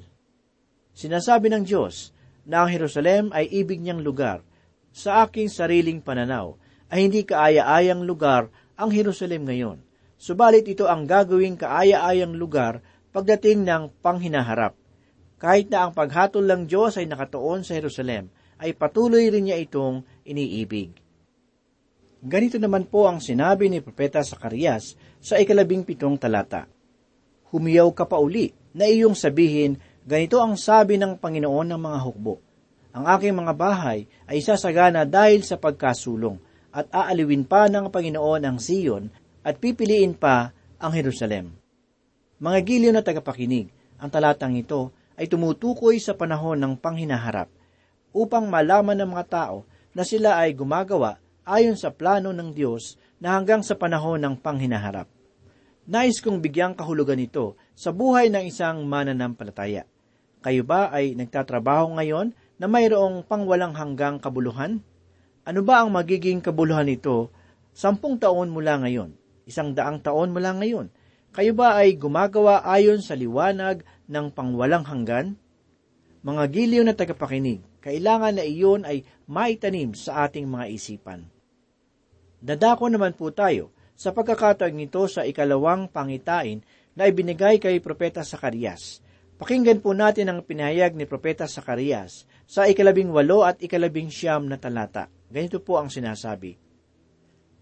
Sinasabi 0.94 1.50
ng 1.50 1.66
Diyos 1.66 2.14
na 2.47 2.62
ang 2.62 2.71
Jerusalem 2.71 3.35
ay 3.35 3.50
ibig 3.50 3.82
niyang 3.82 4.06
lugar. 4.06 4.47
Sa 4.94 5.26
aking 5.26 5.50
sariling 5.50 5.99
pananaw 5.99 6.54
ay 6.94 7.11
hindi 7.11 7.26
kaaya-ayang 7.26 8.06
lugar 8.06 8.52
ang 8.78 8.94
Jerusalem 8.94 9.50
ngayon. 9.50 9.78
Subalit 10.14 10.68
ito 10.71 10.87
ang 10.87 11.02
gagawing 11.09 11.59
kaaya-ayang 11.59 12.38
lugar 12.38 12.78
pagdating 13.11 13.66
ng 13.66 13.90
panghinaharap. 13.99 14.78
Kahit 15.42 15.66
na 15.75 15.88
ang 15.88 15.92
paghatol 15.97 16.47
ng 16.47 16.71
Diyos 16.71 16.94
ay 17.02 17.11
nakatuon 17.11 17.66
sa 17.66 17.75
Jerusalem, 17.75 18.30
ay 18.62 18.78
patuloy 18.78 19.26
rin 19.26 19.50
niya 19.50 19.59
itong 19.59 20.06
iniibig. 20.23 20.94
Ganito 22.23 22.54
naman 22.62 22.87
po 22.87 23.11
ang 23.11 23.18
sinabi 23.18 23.66
ni 23.66 23.82
Propeta 23.82 24.23
Sakarias 24.23 24.94
sa 25.18 25.42
ikalabing 25.42 25.82
pitong 25.82 26.14
talata. 26.14 26.71
Humiyaw 27.52 27.92
ka 27.92 28.09
pa 28.09 28.16
uli 28.16 28.50
na 28.73 28.88
iyong 28.88 29.14
sabihin 29.14 29.76
Ganito 30.02 30.42
ang 30.42 30.59
sabi 30.59 30.99
ng 30.99 31.14
Panginoon 31.14 31.71
ng 31.71 31.80
mga 31.80 31.99
hukbo. 32.02 32.42
Ang 32.90 33.06
aking 33.06 33.38
mga 33.38 33.54
bahay 33.54 34.11
ay 34.26 34.42
sasagana 34.42 35.06
dahil 35.06 35.47
sa 35.47 35.54
pagkasulong 35.54 36.42
at 36.75 36.90
aaliwin 36.90 37.47
pa 37.47 37.71
ng 37.71 37.87
Panginoon 37.87 38.42
ang 38.42 38.59
Zion 38.59 39.06
at 39.47 39.62
pipiliin 39.62 40.18
pa 40.18 40.50
ang 40.82 40.90
Jerusalem. 40.90 41.54
Mga 42.42 42.59
giliw 42.66 42.90
na 42.90 43.06
tagapakinig, 43.06 43.71
ang 44.02 44.11
talatang 44.11 44.59
ito 44.59 44.90
ay 45.14 45.30
tumutukoy 45.30 46.02
sa 46.02 46.18
panahon 46.18 46.59
ng 46.59 46.75
panghinaharap 46.82 47.47
upang 48.11 48.50
malaman 48.50 48.99
ng 48.99 49.09
mga 49.14 49.26
tao 49.30 49.62
na 49.94 50.02
sila 50.02 50.42
ay 50.42 50.50
gumagawa 50.50 51.23
ayon 51.47 51.78
sa 51.78 51.94
plano 51.94 52.35
ng 52.35 52.50
Diyos 52.50 52.99
na 53.23 53.38
hanggang 53.38 53.62
sa 53.62 53.78
panahon 53.78 54.18
ng 54.18 54.35
panghinaharap. 54.42 55.06
Nais 55.82 56.22
kong 56.22 56.38
bigyang 56.38 56.78
kahulugan 56.78 57.18
ito 57.18 57.58
sa 57.74 57.90
buhay 57.90 58.30
ng 58.30 58.46
isang 58.46 58.86
mananampalataya. 58.86 59.82
Kayo 60.38 60.62
ba 60.62 60.94
ay 60.94 61.18
nagtatrabaho 61.18 61.98
ngayon 61.98 62.30
na 62.62 62.70
mayroong 62.70 63.26
pangwalang 63.26 63.74
hanggang 63.74 64.22
kabuluhan? 64.22 64.78
Ano 65.42 65.60
ba 65.66 65.82
ang 65.82 65.90
magiging 65.90 66.38
kabuluhan 66.38 66.86
nito 66.86 67.34
sampung 67.74 68.14
taon 68.14 68.54
mula 68.54 68.78
ngayon, 68.78 69.10
isang 69.42 69.74
daang 69.74 69.98
taon 69.98 70.30
mula 70.30 70.54
ngayon? 70.54 70.86
Kayo 71.34 71.50
ba 71.50 71.74
ay 71.74 71.98
gumagawa 71.98 72.62
ayon 72.62 73.02
sa 73.02 73.18
liwanag 73.18 73.82
ng 74.06 74.26
pangwalang 74.30 74.86
hanggan? 74.86 75.34
Mga 76.22 76.42
giliw 76.54 76.82
na 76.86 76.94
tagapakinig, 76.94 77.58
kailangan 77.82 78.38
na 78.38 78.46
iyon 78.46 78.86
ay 78.86 79.02
maitanim 79.26 79.98
sa 79.98 80.30
ating 80.30 80.46
mga 80.46 80.70
isipan. 80.70 81.26
Dadako 82.38 82.86
naman 82.86 83.18
po 83.18 83.34
tayo 83.34 83.74
sa 83.96 84.11
pagkakataong 84.11 84.80
ito 84.82 85.04
sa 85.06 85.22
ikalawang 85.22 85.88
pangitain 85.88 86.64
na 86.92 87.08
ibinigay 87.08 87.56
kay 87.61 87.80
Propeta 87.80 88.25
Sakarias. 88.25 89.00
Pakinggan 89.40 89.82
po 89.82 89.96
natin 89.96 90.30
ang 90.30 90.40
pinahayag 90.44 90.94
ni 90.94 91.08
Propeta 91.08 91.49
Sakarias 91.50 92.28
sa 92.46 92.68
ikalabing 92.68 93.11
walo 93.11 93.42
at 93.42 93.58
ikalabing 93.58 94.12
siyam 94.12 94.46
na 94.46 94.61
talata. 94.61 95.08
Ganito 95.32 95.58
po 95.58 95.80
ang 95.80 95.88
sinasabi. 95.88 96.54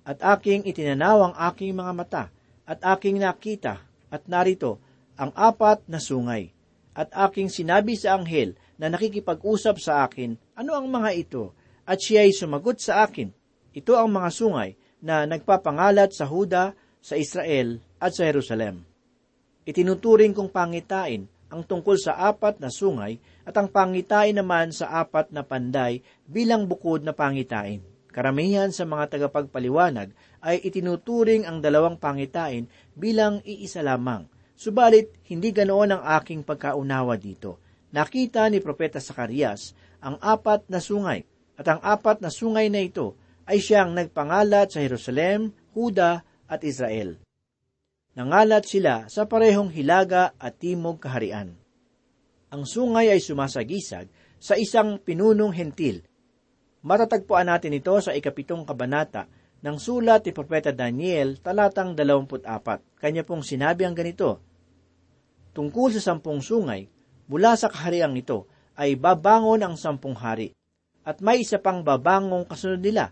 At 0.04 0.18
aking 0.20 0.66
itinanaw 0.66 1.30
ang 1.30 1.34
aking 1.52 1.72
mga 1.76 1.92
mata, 1.94 2.24
at 2.66 2.82
aking 2.82 3.22
nakita, 3.22 3.78
at 4.10 4.22
narito, 4.26 4.82
ang 5.14 5.30
apat 5.36 5.86
na 5.86 6.02
sungay. 6.02 6.50
At 6.96 7.14
aking 7.14 7.46
sinabi 7.46 7.94
sa 7.94 8.18
anghel 8.18 8.58
na 8.74 8.90
nakikipag-usap 8.90 9.76
sa 9.78 10.08
akin, 10.08 10.34
ano 10.58 10.74
ang 10.74 10.90
mga 10.90 11.10
ito? 11.14 11.54
At 11.86 12.02
siya 12.02 12.26
ay 12.26 12.34
sumagot 12.34 12.82
sa 12.82 13.06
akin, 13.06 13.30
ito 13.70 13.94
ang 13.94 14.10
mga 14.10 14.30
sungay 14.34 14.70
na 15.00 15.24
nagpapangalat 15.24 16.12
sa 16.12 16.28
Huda, 16.28 16.76
sa 17.00 17.16
Israel 17.16 17.80
at 17.96 18.12
sa 18.12 18.28
Jerusalem. 18.28 18.84
Itinuturing 19.64 20.36
kong 20.36 20.52
pangitain 20.52 21.28
ang 21.50 21.66
tungkol 21.66 21.98
sa 21.98 22.16
apat 22.30 22.62
na 22.62 22.70
sungay 22.70 23.18
at 23.44 23.56
ang 23.58 23.66
pangitain 23.68 24.36
naman 24.36 24.70
sa 24.70 25.02
apat 25.02 25.34
na 25.34 25.42
panday 25.42 26.00
bilang 26.24 26.68
bukod 26.70 27.02
na 27.02 27.10
pangitain. 27.10 27.82
Karamihan 28.10 28.74
sa 28.74 28.86
mga 28.86 29.16
tagapagpaliwanag 29.16 30.10
ay 30.42 30.56
itinuturing 30.62 31.46
ang 31.46 31.62
dalawang 31.62 31.98
pangitain 31.98 32.66
bilang 32.94 33.38
iisa 33.46 33.82
lamang. 33.82 34.26
Subalit, 34.58 35.14
hindi 35.30 35.54
ganoon 35.54 35.94
ang 35.94 36.02
aking 36.20 36.44
pagkaunawa 36.44 37.16
dito. 37.16 37.62
Nakita 37.90 38.46
ni 38.50 38.58
Propeta 38.60 38.98
Sakarias 38.98 39.72
ang 40.00 40.16
apat 40.20 40.66
na 40.68 40.80
sungay, 40.80 41.24
at 41.60 41.66
ang 41.68 41.80
apat 41.84 42.24
na 42.24 42.32
sungay 42.32 42.72
na 42.72 42.80
ito 42.80 43.19
ay 43.50 43.58
siyang 43.58 43.98
nagpangalat 43.98 44.70
sa 44.70 44.78
Jerusalem, 44.78 45.50
Huda 45.74 46.22
at 46.46 46.62
Israel. 46.62 47.18
Nangalat 48.14 48.62
sila 48.62 49.10
sa 49.10 49.26
parehong 49.26 49.74
hilaga 49.74 50.38
at 50.38 50.62
timog 50.62 51.02
kaharian. 51.02 51.58
Ang 52.54 52.62
sungay 52.62 53.10
ay 53.10 53.18
sumasagisag 53.18 54.06
sa 54.38 54.54
isang 54.54 55.02
pinunong 55.02 55.50
hentil. 55.50 56.06
Matatagpuan 56.86 57.50
natin 57.50 57.74
ito 57.74 57.94
sa 57.98 58.14
ikapitong 58.14 58.62
kabanata 58.62 59.26
ng 59.66 59.76
sulat 59.82 60.22
ni 60.26 60.30
Propeta 60.30 60.70
Daniel 60.70 61.42
talatang 61.42 61.98
24. 61.98 63.02
Kanya 63.02 63.26
pong 63.26 63.42
sinabi 63.42 63.82
ang 63.82 63.98
ganito, 63.98 64.38
Tungkol 65.50 65.90
sa 65.98 66.14
sampung 66.14 66.38
sungay, 66.38 66.86
mula 67.26 67.58
sa 67.58 67.66
kahariang 67.66 68.14
ito 68.14 68.46
ay 68.78 68.94
babangon 68.94 69.60
ang 69.66 69.74
sampung 69.74 70.14
hari, 70.14 70.54
at 71.02 71.18
may 71.18 71.42
isa 71.42 71.58
pang 71.58 71.82
babangong 71.82 72.46
kasunod 72.46 72.78
nila 72.78 73.10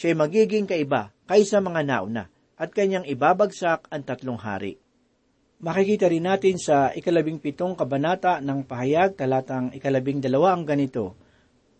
siya'y 0.00 0.16
magiging 0.16 0.64
kaiba 0.64 1.12
kaysa 1.28 1.60
mga 1.60 1.84
nauna 1.84 2.32
at 2.56 2.72
kanyang 2.72 3.04
ibabagsak 3.04 3.84
ang 3.92 4.00
tatlong 4.00 4.40
hari. 4.40 4.80
Makikita 5.60 6.08
rin 6.08 6.24
natin 6.24 6.56
sa 6.56 6.88
ikalabing 6.96 7.36
pitong 7.36 7.76
kabanata 7.76 8.40
ng 8.40 8.64
pahayag 8.64 9.12
talatang 9.12 9.76
ikalabing 9.76 10.24
dalawa 10.24 10.56
ang 10.56 10.64
ganito, 10.64 11.20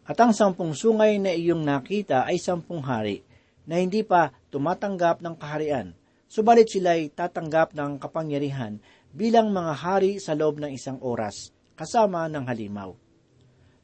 At 0.05 0.21
ang 0.21 0.37
sampung 0.37 0.77
sungay 0.77 1.17
na 1.17 1.33
iyong 1.33 1.65
nakita 1.65 2.29
ay 2.29 2.37
sampung 2.37 2.85
hari, 2.85 3.25
na 3.65 3.81
hindi 3.81 4.05
pa 4.05 4.37
tumatanggap 4.53 5.25
ng 5.25 5.35
kaharian, 5.41 5.97
subalit 6.29 6.69
sila'y 6.69 7.09
tatanggap 7.17 7.73
ng 7.73 7.97
kapangyarihan 7.97 8.85
bilang 9.17 9.49
mga 9.49 9.73
hari 9.81 10.21
sa 10.21 10.37
loob 10.37 10.61
ng 10.61 10.77
isang 10.77 11.00
oras, 11.00 11.57
kasama 11.73 12.29
ng 12.29 12.45
halimaw. 12.45 12.93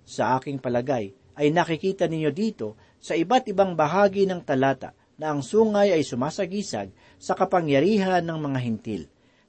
Sa 0.05 0.37
aking 0.37 0.61
palagay, 0.61 1.17
ay 1.37 1.53
nakikita 1.53 2.09
ninyo 2.09 2.33
dito 2.33 2.77
sa 3.07 3.15
iba't 3.15 3.47
ibang 3.47 3.79
bahagi 3.79 4.27
ng 4.27 4.43
talata 4.43 4.91
na 5.15 5.31
ang 5.31 5.39
sungay 5.39 5.95
ay 5.95 6.03
sumasagisag 6.03 6.91
sa 7.23 7.39
kapangyarihan 7.39 8.27
ng 8.27 8.35
mga 8.35 8.59
hintil. 8.59 9.03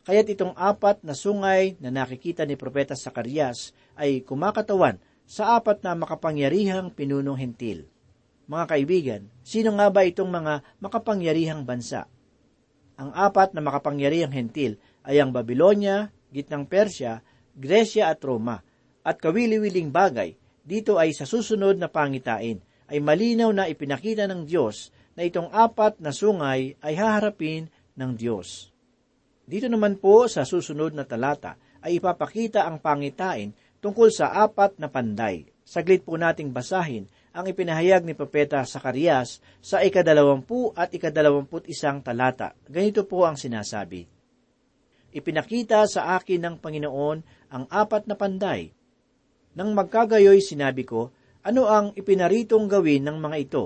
Kaya't 0.05 0.29
itong 0.29 0.53
apat 0.53 1.01
na 1.01 1.17
sungay 1.17 1.73
na 1.81 1.89
nakikita 1.89 2.45
ni 2.45 2.53
Propeta 2.53 2.93
Sakarias 2.93 3.73
ay 3.97 4.21
kumakatawan 4.21 5.01
sa 5.25 5.57
apat 5.57 5.81
na 5.81 5.97
makapangyarihang 5.97 6.93
pinunong 6.93 7.41
hintil. 7.41 7.89
Mga 8.45 8.65
kaibigan, 8.69 9.21
sino 9.41 9.73
nga 9.73 9.89
ba 9.89 10.05
itong 10.05 10.29
mga 10.29 10.61
makapangyarihang 10.77 11.65
bansa? 11.65 12.05
Ang 13.01 13.09
apat 13.11 13.57
na 13.57 13.65
makapangyarihang 13.65 14.37
hentil 14.37 14.77
ay 15.01 15.17
ang 15.17 15.33
Babylonia, 15.33 16.13
gitnang 16.29 16.69
Persya, 16.69 17.25
Gresya 17.57 18.13
at 18.13 18.21
Roma. 18.21 18.61
At 19.01 19.17
kawili-wiling 19.17 19.89
bagay, 19.89 20.37
dito 20.61 21.01
ay 21.01 21.11
sa 21.11 21.25
susunod 21.25 21.75
na 21.75 21.89
pangitain 21.89 22.63
ay 22.87 23.03
malinaw 23.03 23.51
na 23.51 23.67
ipinakita 23.67 24.27
ng 24.27 24.47
Diyos 24.47 24.91
na 25.17 25.27
itong 25.27 25.49
apat 25.51 25.99
na 25.99 26.13
sungay 26.13 26.77
ay 26.79 26.93
haharapin 26.95 27.67
ng 27.97 28.11
Diyos. 28.15 28.71
Dito 29.47 29.71
naman 29.71 29.95
po 29.97 30.27
sa 30.27 30.43
susunod 30.43 30.91
na 30.91 31.07
talata 31.07 31.55
ay 31.79 32.03
ipapakita 32.03 32.67
ang 32.67 32.83
pangitain 32.83 33.55
tungkol 33.79 34.11
sa 34.11 34.31
apat 34.43 34.75
na 34.77 34.91
panday. 34.91 35.47
Saglit 35.67 36.03
po 36.07 36.15
nating 36.15 36.51
basahin 36.55 37.07
ang 37.35 37.45
ipinahayag 37.47 38.07
ni 38.07 38.15
Propeta 38.15 38.63
Sakarias 38.63 39.43
sa 39.59 39.83
ikadalawampu 39.83 40.71
at 40.73 40.91
ikadalawamput 40.95 41.67
isang 41.67 41.99
talata. 42.01 42.55
Ganito 42.65 43.03
po 43.03 43.27
ang 43.27 43.35
sinasabi. 43.35 44.07
Ipinakita 45.11 45.83
sa 45.87 46.15
akin 46.19 46.39
ng 46.43 46.55
Panginoon 46.59 47.17
ang 47.51 47.63
apat 47.67 48.07
na 48.07 48.15
panday. 48.15 48.71
Nang 49.57 49.73
magkagayoy 49.73 50.43
sinabi 50.43 50.85
ko, 50.85 51.09
ano 51.43 51.69
ang 51.69 51.93
ipinaritong 51.93 52.65
gawin 52.65 53.05
ng 53.05 53.17
mga 53.19 53.37
ito? 53.37 53.63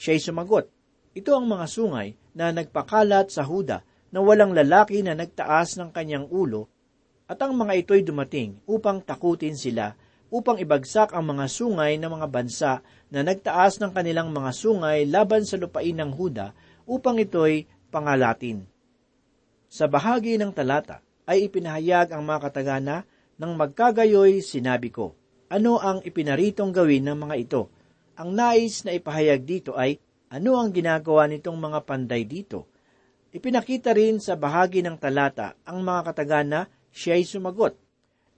Siya'y 0.00 0.20
sumagot, 0.20 0.68
ito 1.12 1.34
ang 1.34 1.44
mga 1.44 1.66
sungay 1.66 2.14
na 2.32 2.54
nagpakalat 2.54 3.34
sa 3.34 3.42
Huda 3.42 3.82
na 4.10 4.18
walang 4.22 4.54
lalaki 4.54 5.02
na 5.02 5.14
nagtaas 5.14 5.78
ng 5.78 5.90
kanyang 5.90 6.26
ulo 6.30 6.70
at 7.30 7.38
ang 7.38 7.54
mga 7.54 7.86
ito'y 7.86 8.02
dumating 8.02 8.58
upang 8.66 8.98
takutin 9.02 9.54
sila 9.54 9.94
upang 10.30 10.58
ibagsak 10.62 11.10
ang 11.14 11.26
mga 11.34 11.46
sungay 11.46 11.98
ng 11.98 12.10
mga 12.10 12.26
bansa 12.30 12.72
na 13.10 13.22
nagtaas 13.22 13.82
ng 13.82 13.90
kanilang 13.90 14.30
mga 14.30 14.50
sungay 14.54 15.06
laban 15.06 15.42
sa 15.42 15.58
lupain 15.58 15.94
ng 15.94 16.10
Huda 16.14 16.54
upang 16.86 17.18
ito'y 17.18 17.66
pangalatin. 17.90 18.66
Sa 19.70 19.86
bahagi 19.86 20.38
ng 20.38 20.50
talata 20.50 21.02
ay 21.26 21.46
ipinahayag 21.46 22.14
ang 22.14 22.22
mga 22.26 22.50
katagana 22.50 22.96
ng 23.38 23.52
magkagayoy 23.54 24.42
sinabi 24.42 24.90
ko, 24.90 25.14
ano 25.50 25.82
ang 25.82 25.98
ipinaritong 26.06 26.70
gawin 26.70 27.10
ng 27.10 27.18
mga 27.26 27.34
ito. 27.36 27.62
Ang 28.14 28.38
nais 28.38 28.86
na 28.86 28.94
ipahayag 28.94 29.42
dito 29.42 29.74
ay 29.74 29.98
ano 30.30 30.54
ang 30.54 30.70
ginagawa 30.70 31.26
nitong 31.26 31.58
mga 31.58 31.78
panday 31.82 32.22
dito. 32.22 32.70
Ipinakita 33.34 33.90
rin 33.90 34.22
sa 34.22 34.38
bahagi 34.38 34.78
ng 34.78 34.94
talata 34.94 35.58
ang 35.66 35.82
mga 35.82 36.14
katagana 36.14 36.70
siya'y 36.94 37.26
sumagot. 37.26 37.74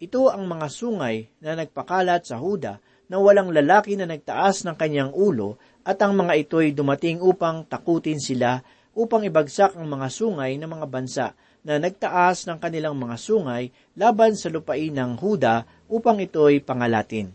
Ito 0.00 0.32
ang 0.32 0.48
mga 0.48 0.66
sungay 0.72 1.28
na 1.44 1.52
nagpakalat 1.52 2.24
sa 2.24 2.40
Huda 2.40 2.80
na 3.12 3.16
walang 3.20 3.52
lalaki 3.52 3.92
na 3.92 4.08
nagtaas 4.08 4.64
ng 4.64 4.76
kanyang 4.80 5.12
ulo 5.12 5.60
at 5.84 6.00
ang 6.00 6.16
mga 6.16 6.48
ito'y 6.48 6.72
dumating 6.72 7.20
upang 7.20 7.68
takutin 7.68 8.16
sila 8.16 8.64
upang 8.96 9.24
ibagsak 9.28 9.76
ang 9.76 9.84
mga 9.84 10.08
sungay 10.08 10.56
ng 10.56 10.68
mga 10.68 10.86
bansa 10.88 11.26
na 11.62 11.78
nagtaas 11.78 12.48
ng 12.48 12.58
kanilang 12.58 12.98
mga 12.98 13.16
sungay 13.20 13.70
laban 13.94 14.34
sa 14.34 14.50
lupain 14.50 14.90
ng 14.90 15.20
Huda 15.20 15.64
upang 15.92 16.24
ito'y 16.24 16.64
pangalatin. 16.64 17.28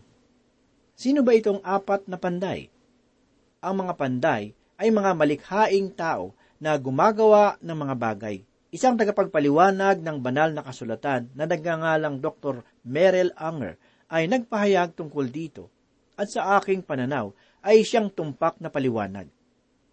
Sino 0.97 1.21
ba 1.21 1.37
itong 1.37 1.61
apat 1.61 2.09
na 2.09 2.17
panday? 2.17 2.73
Ang 3.61 3.85
mga 3.85 3.93
panday 3.93 4.57
ay 4.81 4.89
mga 4.89 5.13
malikhaing 5.13 5.93
tao 5.93 6.33
na 6.57 6.73
gumagawa 6.73 7.61
ng 7.61 7.77
mga 7.77 7.95
bagay. 8.01 8.37
Isang 8.73 8.97
tagapagpaliwanag 8.97 10.01
ng 10.01 10.17
banal 10.17 10.57
na 10.57 10.65
kasulatan 10.65 11.29
na 11.37 11.45
nagngangalang 11.45 12.17
Dr. 12.17 12.65
Merrill 12.81 13.29
Unger 13.37 13.77
ay 14.09 14.25
nagpahayag 14.25 14.97
tungkol 14.97 15.29
dito 15.29 15.69
at 16.17 16.33
sa 16.33 16.57
aking 16.57 16.81
pananaw 16.81 17.29
ay 17.61 17.85
siyang 17.85 18.09
tumpak 18.09 18.57
na 18.57 18.73
paliwanag. 18.73 19.29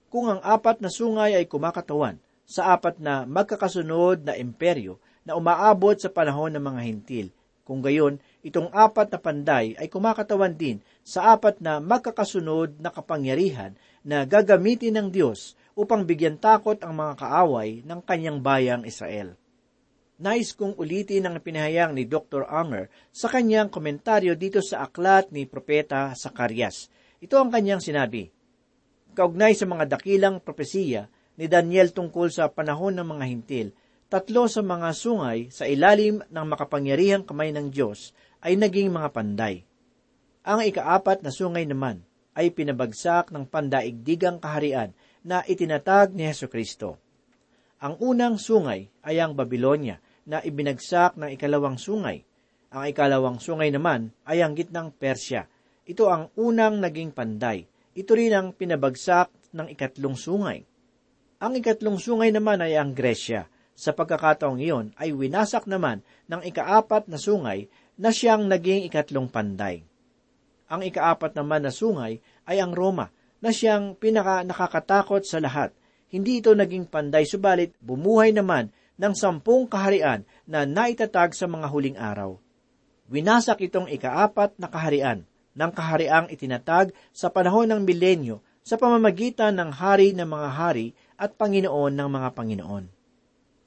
Kung 0.08 0.32
ang 0.32 0.40
apat 0.40 0.80
na 0.80 0.88
sungay 0.88 1.36
ay 1.36 1.44
kumakatawan, 1.44 2.16
sa 2.44 2.76
apat 2.76 3.00
na 3.00 3.28
magkakasunod 3.28 4.24
na 4.24 4.36
imperyo 4.36 5.00
na 5.24 5.36
umaabot 5.36 5.96
sa 5.96 6.12
panahon 6.12 6.52
ng 6.52 6.64
mga 6.64 6.80
hintil. 6.84 7.26
Kung 7.64 7.80
gayon, 7.80 8.20
itong 8.44 8.68
apat 8.76 9.08
na 9.08 9.16
panday 9.16 9.72
ay 9.80 9.88
kumakatawan 9.88 10.52
din 10.52 10.84
sa 11.00 11.32
apat 11.32 11.64
na 11.64 11.80
magkakasunod 11.80 12.76
na 12.76 12.92
kapangyarihan 12.92 13.72
na 14.04 14.28
gagamitin 14.28 15.00
ng 15.00 15.08
Diyos 15.08 15.56
upang 15.72 16.04
bigyan 16.04 16.36
takot 16.36 16.76
ang 16.84 16.92
mga 16.92 17.24
kaaway 17.24 17.80
ng 17.80 18.00
kanyang 18.04 18.44
bayang 18.44 18.84
Israel. 18.84 19.40
Nais 20.20 20.54
kong 20.54 20.78
ulitin 20.78 21.26
ang 21.26 21.40
pinahayang 21.42 21.96
ni 21.96 22.06
Dr. 22.06 22.46
Unger 22.46 22.86
sa 23.10 23.26
kanyang 23.26 23.72
komentaryo 23.72 24.38
dito 24.38 24.62
sa 24.62 24.86
aklat 24.86 25.32
ni 25.34 25.48
Propeta 25.48 26.14
Sakarias. 26.14 26.92
Ito 27.18 27.40
ang 27.40 27.50
kanyang 27.50 27.82
sinabi. 27.82 28.30
Kaugnay 29.16 29.56
sa 29.58 29.66
mga 29.66 29.98
dakilang 29.98 30.38
propesiya 30.38 31.08
ni 31.34 31.50
Daniel 31.50 31.90
tungkol 31.90 32.30
sa 32.30 32.46
panahon 32.46 32.94
ng 32.94 33.08
mga 33.10 33.24
hintil, 33.26 33.68
tatlo 34.14 34.46
sa 34.46 34.62
mga 34.62 34.94
sungay 34.94 35.50
sa 35.50 35.66
ilalim 35.66 36.22
ng 36.30 36.46
makapangyarihang 36.46 37.26
kamay 37.26 37.50
ng 37.50 37.74
Diyos 37.74 38.14
ay 38.46 38.54
naging 38.54 38.94
mga 38.94 39.10
panday. 39.10 39.66
Ang 40.46 40.62
ikaapat 40.70 41.26
na 41.26 41.34
sungay 41.34 41.66
naman 41.66 42.06
ay 42.38 42.54
pinabagsak 42.54 43.34
ng 43.34 43.42
pandaigdigang 43.50 44.38
kaharian 44.38 44.94
na 45.26 45.42
itinatag 45.42 46.14
ni 46.14 46.30
Heso 46.30 46.46
Kristo. 46.46 46.94
Ang 47.82 47.98
unang 47.98 48.38
sungay 48.38 48.86
ay 49.02 49.18
ang 49.18 49.34
Babylonia 49.34 49.98
na 50.30 50.38
ibinagsak 50.38 51.18
ng 51.18 51.34
ikalawang 51.34 51.74
sungay. 51.74 52.22
Ang 52.70 52.94
ikalawang 52.94 53.42
sungay 53.42 53.74
naman 53.74 54.14
ay 54.30 54.46
ang 54.46 54.54
gitnang 54.54 54.94
Persya. 54.94 55.50
Ito 55.90 56.06
ang 56.06 56.30
unang 56.38 56.78
naging 56.78 57.10
panday. 57.10 57.66
Ito 57.98 58.14
rin 58.14 58.30
ang 58.30 58.54
pinabagsak 58.54 59.58
ng 59.58 59.74
ikatlong 59.74 60.14
sungay. 60.14 60.62
Ang 61.42 61.58
ikatlong 61.58 61.98
sungay 61.98 62.30
naman 62.30 62.62
ay 62.62 62.78
ang 62.78 62.94
Gresya. 62.94 63.50
Sa 63.74 63.90
pagkakataong 63.90 64.62
iyon 64.62 64.94
ay 64.94 65.10
winasak 65.10 65.66
naman 65.66 66.06
ng 66.30 66.46
ikaapat 66.46 67.10
na 67.10 67.18
sungay 67.18 67.66
na 67.98 68.14
siyang 68.14 68.46
naging 68.46 68.86
ikatlong 68.86 69.26
panday. 69.26 69.82
Ang 70.70 70.86
ikaapat 70.86 71.34
naman 71.34 71.66
na 71.66 71.74
sungay 71.74 72.22
ay 72.46 72.56
ang 72.62 72.70
Roma 72.70 73.10
na 73.42 73.50
siyang 73.50 73.98
pinaka 73.98 74.46
nakakatakot 74.46 75.26
sa 75.26 75.42
lahat. 75.42 75.74
hindi 76.14 76.38
ito 76.38 76.54
naging 76.54 76.86
panday 76.86 77.26
subalit 77.26 77.74
bumuhay 77.82 78.30
naman 78.30 78.70
ng 78.94 79.14
sampung 79.18 79.66
kaharian 79.66 80.22
na 80.46 80.62
naitatag 80.62 81.34
sa 81.34 81.50
mga 81.50 81.66
huling 81.66 81.98
araw. 81.98 82.38
Winasak 83.10 83.66
itong 83.66 83.90
ikaapat 83.90 84.54
na 84.62 84.70
kaharian 84.70 85.26
ng 85.58 85.70
kahariang 85.74 86.30
itinatag 86.30 86.94
sa 87.10 87.34
panahon 87.34 87.66
ng 87.66 87.82
milenyo 87.82 88.38
sa 88.62 88.78
pamamagitan 88.78 89.58
ng 89.58 89.74
hari 89.74 90.14
ng 90.14 90.24
mga 90.24 90.48
hari 90.54 90.94
at 91.18 91.34
Panginoon 91.34 91.98
ng 91.98 92.08
mga 92.08 92.28
Panginoon. 92.30 92.93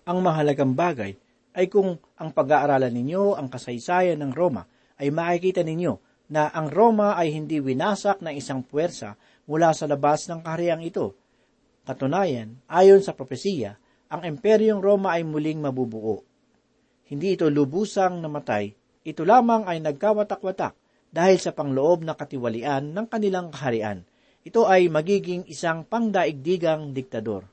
Ang 0.07 0.23
mahalagang 0.23 0.71
bagay 0.71 1.19
ay 1.51 1.67
kung 1.67 1.99
ang 2.15 2.31
pag-aaralan 2.31 2.95
ninyo 2.95 3.35
ang 3.35 3.51
kasaysayan 3.51 4.23
ng 4.23 4.31
Roma 4.31 4.63
ay 4.95 5.11
makikita 5.11 5.67
ninyo 5.67 5.99
na 6.31 6.47
ang 6.47 6.71
Roma 6.71 7.19
ay 7.19 7.35
hindi 7.35 7.59
winasak 7.59 8.23
ng 8.23 8.31
isang 8.39 8.63
puwersa 8.63 9.19
mula 9.51 9.75
sa 9.75 9.83
labas 9.83 10.31
ng 10.31 10.39
kahariang 10.47 10.79
ito. 10.79 11.11
Katunayan, 11.83 12.55
ayon 12.71 13.03
sa 13.03 13.11
propesiya, 13.11 13.75
ang 14.07 14.23
Imperyong 14.23 14.79
Roma 14.79 15.19
ay 15.19 15.27
muling 15.27 15.59
mabubuo. 15.59 16.23
Hindi 17.11 17.35
ito 17.35 17.51
lubusang 17.51 18.23
namatay, 18.23 18.71
ito 19.03 19.27
lamang 19.27 19.67
ay 19.67 19.83
nagkawatak-watak 19.83 20.71
dahil 21.11 21.35
sa 21.35 21.51
pangloob 21.51 22.07
na 22.07 22.15
katiwalian 22.15 22.95
ng 22.95 23.05
kanilang 23.11 23.51
kaharian. 23.51 24.07
Ito 24.47 24.71
ay 24.71 24.87
magiging 24.87 25.47
isang 25.51 25.83
pangdaigdigang 25.83 26.95
diktador. 26.95 27.43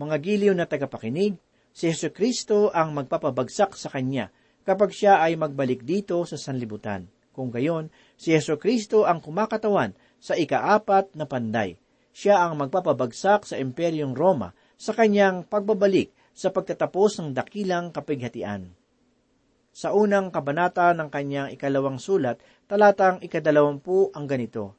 Mga 0.00 0.16
giliw 0.24 0.54
na 0.56 0.64
tagapakinig, 0.64 1.36
si 1.78 1.86
Yesu 1.86 2.10
Kristo 2.10 2.74
ang 2.74 2.90
magpapabagsak 2.90 3.78
sa 3.78 3.86
kanya 3.86 4.34
kapag 4.66 4.90
siya 4.90 5.22
ay 5.22 5.38
magbalik 5.38 5.86
dito 5.86 6.18
sa 6.26 6.34
sanlibutan. 6.34 7.06
Kung 7.30 7.54
gayon, 7.54 7.94
si 8.18 8.34
Yeso 8.34 8.58
Kristo 8.58 9.06
ang 9.06 9.22
kumakatawan 9.22 9.94
sa 10.18 10.34
ikaapat 10.34 11.14
na 11.14 11.30
panday. 11.30 11.78
Siya 12.10 12.42
ang 12.42 12.58
magpapabagsak 12.58 13.46
sa 13.46 13.54
Imperyong 13.62 14.18
Roma 14.18 14.50
sa 14.74 14.90
kanyang 14.90 15.46
pagbabalik 15.46 16.10
sa 16.34 16.50
pagtatapos 16.50 17.22
ng 17.22 17.30
dakilang 17.30 17.94
kapighatian. 17.94 18.74
Sa 19.70 19.94
unang 19.94 20.34
kabanata 20.34 20.90
ng 20.98 21.06
kanyang 21.14 21.54
ikalawang 21.54 22.02
sulat, 22.02 22.42
talatang 22.66 23.22
ikadalawampu 23.22 24.10
ang 24.18 24.26
ganito. 24.26 24.74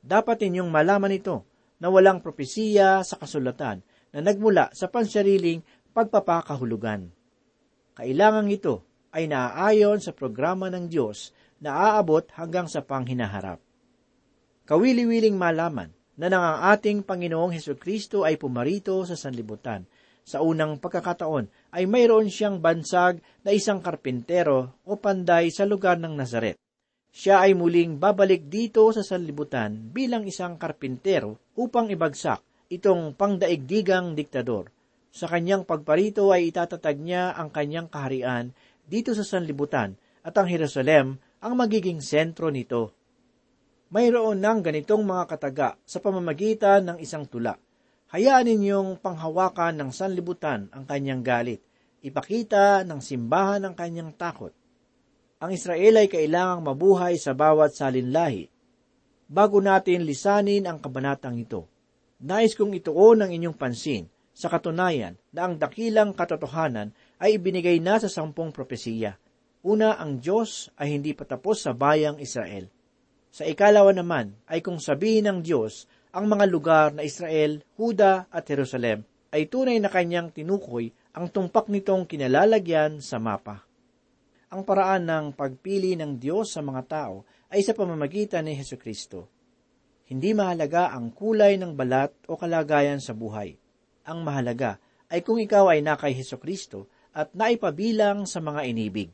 Dapat 0.00 0.48
ninyong 0.48 0.72
malaman 0.72 1.12
ito 1.12 1.44
na 1.76 1.92
walang 1.92 2.24
propesiya 2.24 3.04
sa 3.04 3.20
kasulatan 3.20 3.84
na 4.16 4.24
nagmula 4.24 4.72
sa 4.72 4.88
pansariling 4.88 5.60
pagpapakahulugan. 5.96 7.08
Kailangan 7.96 8.52
ito 8.52 8.84
ay 9.16 9.32
naaayon 9.32 10.04
sa 10.04 10.12
programa 10.12 10.68
ng 10.68 10.92
Diyos 10.92 11.32
na 11.56 11.72
aabot 11.72 12.28
hanggang 12.36 12.68
sa 12.68 12.84
panghinaharap. 12.84 13.56
Kawili-wiling 14.68 15.40
malaman 15.40 15.96
na 16.20 16.28
nang 16.28 16.44
ang 16.44 16.76
ating 16.76 17.00
Panginoong 17.00 17.56
Heso 17.56 17.72
Kristo 17.80 18.28
ay 18.28 18.36
pumarito 18.36 19.00
sa 19.08 19.16
sanlibutan. 19.16 19.88
Sa 20.26 20.42
unang 20.42 20.76
pagkakataon 20.82 21.72
ay 21.72 21.88
mayroon 21.88 22.28
siyang 22.28 22.60
bansag 22.60 23.22
na 23.46 23.54
isang 23.56 23.80
karpintero 23.80 24.76
o 24.84 25.00
panday 25.00 25.48
sa 25.48 25.64
lugar 25.64 25.96
ng 25.96 26.12
Nazaret. 26.12 26.58
Siya 27.08 27.40
ay 27.46 27.56
muling 27.56 27.96
babalik 27.96 28.52
dito 28.52 28.84
sa 28.92 29.00
sanlibutan 29.00 29.72
bilang 29.94 30.28
isang 30.28 30.60
karpintero 30.60 31.40
upang 31.56 31.88
ibagsak 31.88 32.44
itong 32.68 33.16
pangdaigdigang 33.16 34.12
diktador. 34.12 34.75
Sa 35.16 35.24
kanyang 35.32 35.64
pagparito 35.64 36.28
ay 36.28 36.52
itatatag 36.52 37.00
niya 37.00 37.32
ang 37.32 37.48
kanyang 37.48 37.88
kaharian 37.88 38.52
dito 38.84 39.16
sa 39.16 39.24
sanlibutan 39.24 39.96
at 40.20 40.36
ang 40.36 40.44
Jerusalem 40.44 41.16
ang 41.40 41.56
magiging 41.56 42.04
sentro 42.04 42.52
nito. 42.52 42.92
Mayroon 43.88 44.44
ng 44.44 44.60
ganitong 44.60 45.08
mga 45.08 45.24
kataga 45.24 45.80
sa 45.88 46.04
pamamagitan 46.04 46.84
ng 46.84 46.98
isang 47.00 47.24
tula. 47.24 47.56
Hayaan 48.12 48.44
ninyong 48.44 49.00
panghawakan 49.00 49.80
ng 49.80 49.88
sanlibutan 49.88 50.68
ang 50.68 50.84
kanyang 50.84 51.24
galit. 51.24 51.64
Ipakita 52.04 52.84
ng 52.84 53.00
simbahan 53.00 53.64
ang 53.64 53.72
kanyang 53.72 54.12
takot. 54.12 54.52
Ang 55.40 55.56
Israel 55.56 55.96
ay 55.96 56.12
kailangang 56.12 56.60
mabuhay 56.60 57.16
sa 57.16 57.32
bawat 57.32 57.72
salinlahi. 57.72 58.52
Bago 59.32 59.64
natin 59.64 60.04
lisanin 60.04 60.68
ang 60.68 60.76
kabanatang 60.76 61.40
ito, 61.40 61.64
nais 62.20 62.52
kong 62.52 62.76
ituon 62.76 63.24
ang 63.24 63.32
inyong 63.32 63.56
pansin 63.56 64.12
sa 64.36 64.52
katunayan 64.52 65.16
na 65.32 65.48
ang 65.48 65.56
dakilang 65.56 66.12
katotohanan 66.12 66.92
ay 67.16 67.40
ibinigay 67.40 67.80
na 67.80 67.96
sa 67.96 68.12
sampung 68.12 68.52
propesiya 68.52 69.16
Una, 69.66 69.98
ang 69.98 70.22
Diyos 70.22 70.70
ay 70.78 70.94
hindi 70.94 71.10
patapos 71.10 71.66
sa 71.66 71.74
bayang 71.74 72.22
Israel. 72.22 72.70
Sa 73.34 73.42
ikalawa 73.42 73.90
naman 73.90 74.38
ay 74.46 74.62
kung 74.62 74.78
sabihin 74.78 75.26
ng 75.26 75.38
Diyos 75.42 75.90
ang 76.14 76.30
mga 76.30 76.46
lugar 76.46 76.94
na 76.94 77.02
Israel, 77.02 77.66
Huda 77.74 78.30
at 78.30 78.46
Jerusalem 78.46 79.02
ay 79.34 79.50
tunay 79.50 79.82
na 79.82 79.90
kanyang 79.90 80.30
tinukoy 80.30 80.94
ang 81.18 81.34
tumpak 81.34 81.66
nitong 81.66 82.06
kinalalagyan 82.06 83.02
sa 83.02 83.18
mapa. 83.18 83.66
Ang 84.54 84.62
paraan 84.62 85.02
ng 85.02 85.26
pagpili 85.34 85.98
ng 85.98 86.14
Diyos 86.14 86.54
sa 86.54 86.62
mga 86.62 86.82
tao 86.86 87.26
ay 87.50 87.66
sa 87.66 87.74
pamamagitan 87.74 88.46
ni 88.46 88.54
Heso 88.54 88.78
Kristo. 88.78 89.26
Hindi 90.06 90.30
mahalaga 90.30 90.94
ang 90.94 91.10
kulay 91.10 91.58
ng 91.58 91.74
balat 91.74 92.14
o 92.30 92.38
kalagayan 92.38 93.02
sa 93.02 93.18
buhay. 93.18 93.58
Ang 94.06 94.22
mahalaga 94.22 94.78
ay 95.10 95.22
kung 95.26 95.42
ikaw 95.42 95.70
ay 95.70 95.82
nakay 95.82 96.14
Heso 96.14 96.38
Kristo 96.38 96.86
at 97.10 97.34
naipabilang 97.34 98.22
sa 98.24 98.38
mga 98.38 98.62
inibig. 98.70 99.10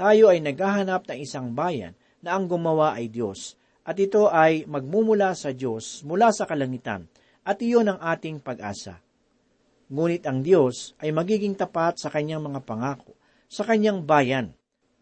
Tayo 0.00 0.32
ay 0.32 0.40
naghahanap 0.40 1.04
ng 1.04 1.18
isang 1.20 1.52
bayan 1.52 1.92
na 2.24 2.36
ang 2.36 2.48
gumawa 2.48 2.96
ay 2.96 3.12
Diyos, 3.12 3.56
at 3.84 3.96
ito 4.00 4.28
ay 4.28 4.64
magmumula 4.68 5.36
sa 5.36 5.52
Diyos 5.52 6.04
mula 6.04 6.32
sa 6.32 6.48
kalangitan, 6.48 7.08
at 7.44 7.60
iyon 7.60 7.90
ang 7.92 8.00
ating 8.00 8.40
pag-asa. 8.40 9.00
Ngunit 9.90 10.22
ang 10.28 10.44
Diyos 10.44 10.94
ay 11.02 11.10
magiging 11.10 11.58
tapat 11.58 11.98
sa 11.98 12.12
kanyang 12.12 12.46
mga 12.46 12.62
pangako, 12.62 13.12
sa 13.50 13.66
kanyang 13.66 14.06
bayan. 14.06 14.54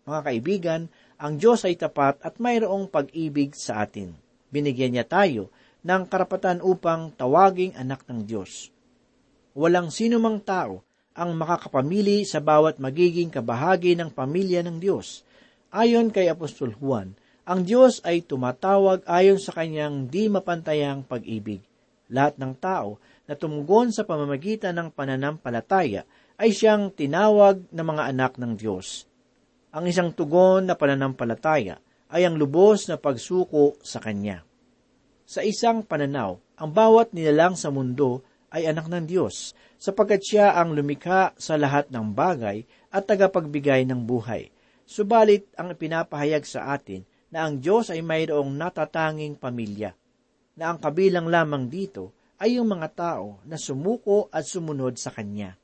Mga 0.09 0.21
kaibigan, 0.25 0.83
ang 1.21 1.37
Diyos 1.37 1.69
ay 1.69 1.77
tapat 1.77 2.17
at 2.25 2.41
mayroong 2.41 2.89
pag-ibig 2.89 3.53
sa 3.53 3.85
atin. 3.85 4.17
Binigyan 4.49 4.97
niya 4.97 5.05
tayo 5.05 5.53
ng 5.85 6.09
karapatan 6.09 6.65
upang 6.65 7.13
tawaging 7.13 7.77
anak 7.77 8.07
ng 8.09 8.25
Diyos. 8.25 8.73
Walang 9.59 9.91
sinumang 9.91 10.39
tao 10.47 10.87
ang 11.19 11.35
makakapamili 11.35 12.23
sa 12.23 12.39
bawat 12.39 12.79
magiging 12.79 13.27
kabahagi 13.27 13.99
ng 13.99 14.15
pamilya 14.15 14.63
ng 14.63 14.79
Diyos. 14.79 15.27
Ayon 15.75 16.15
kay 16.15 16.31
Apostol 16.31 16.79
Juan, 16.79 17.19
ang 17.43 17.67
Diyos 17.67 17.99
ay 18.07 18.23
tumatawag 18.23 19.03
ayon 19.03 19.43
sa 19.43 19.51
kanyang 19.51 20.07
di 20.07 20.31
mapantayang 20.31 21.03
pag-ibig. 21.03 21.59
Lahat 22.07 22.39
ng 22.39 22.55
tao 22.55 23.03
na 23.27 23.35
tumugon 23.35 23.91
sa 23.91 24.07
pamamagitan 24.07 24.79
ng 24.79 24.95
pananampalataya 24.95 26.07
ay 26.39 26.55
siyang 26.55 26.95
tinawag 26.95 27.59
na 27.75 27.83
mga 27.83 28.15
anak 28.15 28.39
ng 28.39 28.55
Diyos. 28.55 29.11
Ang 29.75 29.91
isang 29.91 30.15
tugon 30.15 30.71
na 30.71 30.79
pananampalataya 30.79 31.83
ay 32.15 32.23
ang 32.23 32.39
lubos 32.39 32.87
na 32.87 32.95
pagsuko 32.95 33.75
sa 33.83 33.99
Kanya. 33.99 34.47
Sa 35.27 35.43
isang 35.43 35.83
pananaw, 35.83 36.39
ang 36.55 36.71
bawat 36.71 37.11
nilalang 37.11 37.59
sa 37.59 37.75
mundo 37.75 38.23
ay 38.49 38.69
anak 38.69 38.89
ng 38.89 39.05
Diyos, 39.05 39.53
sapagkat 39.77 40.25
siya 40.25 40.57
ang 40.57 40.73
lumikha 40.73 41.37
sa 41.37 41.61
lahat 41.61 41.93
ng 41.93 42.13
bagay 42.13 42.65
at 42.89 43.05
tagapagbigay 43.05 43.85
ng 43.85 44.05
buhay. 44.05 44.49
Subalit 44.89 45.53
ang 45.61 45.77
pinapahayag 45.77 46.49
sa 46.49 46.73
atin 46.73 47.05
na 47.29 47.45
ang 47.45 47.61
Diyos 47.61 47.93
ay 47.93 48.01
mayroong 48.01 48.57
natatanging 48.57 49.37
pamilya, 49.37 49.93
na 50.57 50.73
ang 50.73 50.81
kabilang 50.81 51.29
lamang 51.29 51.69
dito 51.69 52.17
ay 52.41 52.57
yung 52.57 52.73
mga 52.73 52.89
tao 52.97 53.43
na 53.45 53.61
sumuko 53.61 54.33
at 54.33 54.49
sumunod 54.49 54.97
sa 54.97 55.13
Kanya. 55.13 55.59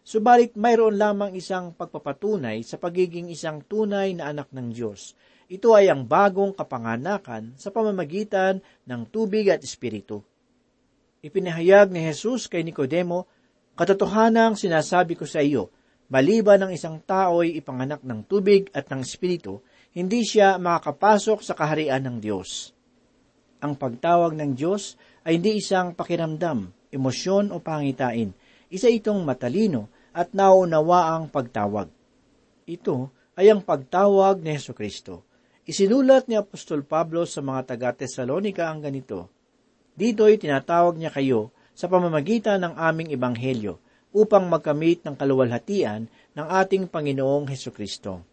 Subalit 0.00 0.56
mayroon 0.56 0.96
lamang 0.96 1.36
isang 1.36 1.76
pagpapatunay 1.76 2.64
sa 2.64 2.80
pagiging 2.80 3.28
isang 3.28 3.60
tunay 3.60 4.16
na 4.16 4.32
anak 4.32 4.48
ng 4.50 4.72
Diyos. 4.72 5.12
Ito 5.50 5.76
ay 5.76 5.92
ang 5.92 6.08
bagong 6.08 6.56
kapanganakan 6.56 7.58
sa 7.60 7.68
pamamagitan 7.68 8.64
ng 8.88 9.02
tubig 9.10 9.50
at 9.52 9.60
espiritu. 9.60 10.24
Ipinahayag 11.20 11.92
ni 11.92 12.00
Jesus 12.00 12.48
kay 12.48 12.64
Nicodemo, 12.64 13.28
Katotohanang 13.76 14.56
sinasabi 14.56 15.16
ko 15.16 15.28
sa 15.28 15.44
iyo, 15.44 15.68
maliban 16.08 16.64
ng 16.64 16.72
isang 16.72 16.96
tao 17.04 17.44
ay 17.44 17.60
ipanganak 17.60 18.00
ng 18.00 18.24
tubig 18.24 18.72
at 18.72 18.88
ng 18.88 19.04
espiritu, 19.04 19.60
hindi 19.92 20.24
siya 20.24 20.56
makakapasok 20.56 21.44
sa 21.44 21.52
kaharian 21.52 22.00
ng 22.08 22.16
Diyos. 22.24 22.72
Ang 23.60 23.76
pagtawag 23.76 24.32
ng 24.32 24.56
Diyos 24.56 24.96
ay 25.28 25.36
hindi 25.36 25.60
isang 25.60 25.92
pakiramdam, 25.92 26.72
emosyon 26.88 27.52
o 27.52 27.60
pangitain. 27.60 28.32
Isa 28.72 28.88
itong 28.88 29.20
matalino 29.20 29.92
at 30.16 30.32
nauunawaang 30.32 31.28
pagtawag. 31.28 31.92
Ito 32.64 32.96
ay 33.36 33.52
ang 33.52 33.60
pagtawag 33.60 34.40
ni 34.40 34.56
Yeso 34.56 34.72
Kristo. 34.72 35.28
Isinulat 35.68 36.32
ni 36.32 36.40
Apostol 36.40 36.80
Pablo 36.80 37.28
sa 37.28 37.44
mga 37.44 37.76
taga-Tesalonika 37.76 38.72
ang 38.72 38.80
ganito, 38.80 39.39
Dito'y 39.94 40.38
tinatawag 40.38 40.98
niya 40.98 41.10
kayo 41.10 41.54
sa 41.74 41.88
pamamagitan 41.88 42.60
ng 42.60 42.74
aming 42.76 43.08
ebanghelyo 43.14 43.80
upang 44.10 44.50
magkamit 44.50 45.06
ng 45.06 45.14
kaluwalhatian 45.14 46.10
ng 46.34 46.46
ating 46.46 46.90
Panginoong 46.90 47.46
Heso 47.46 47.70
Kristo. 47.70 48.26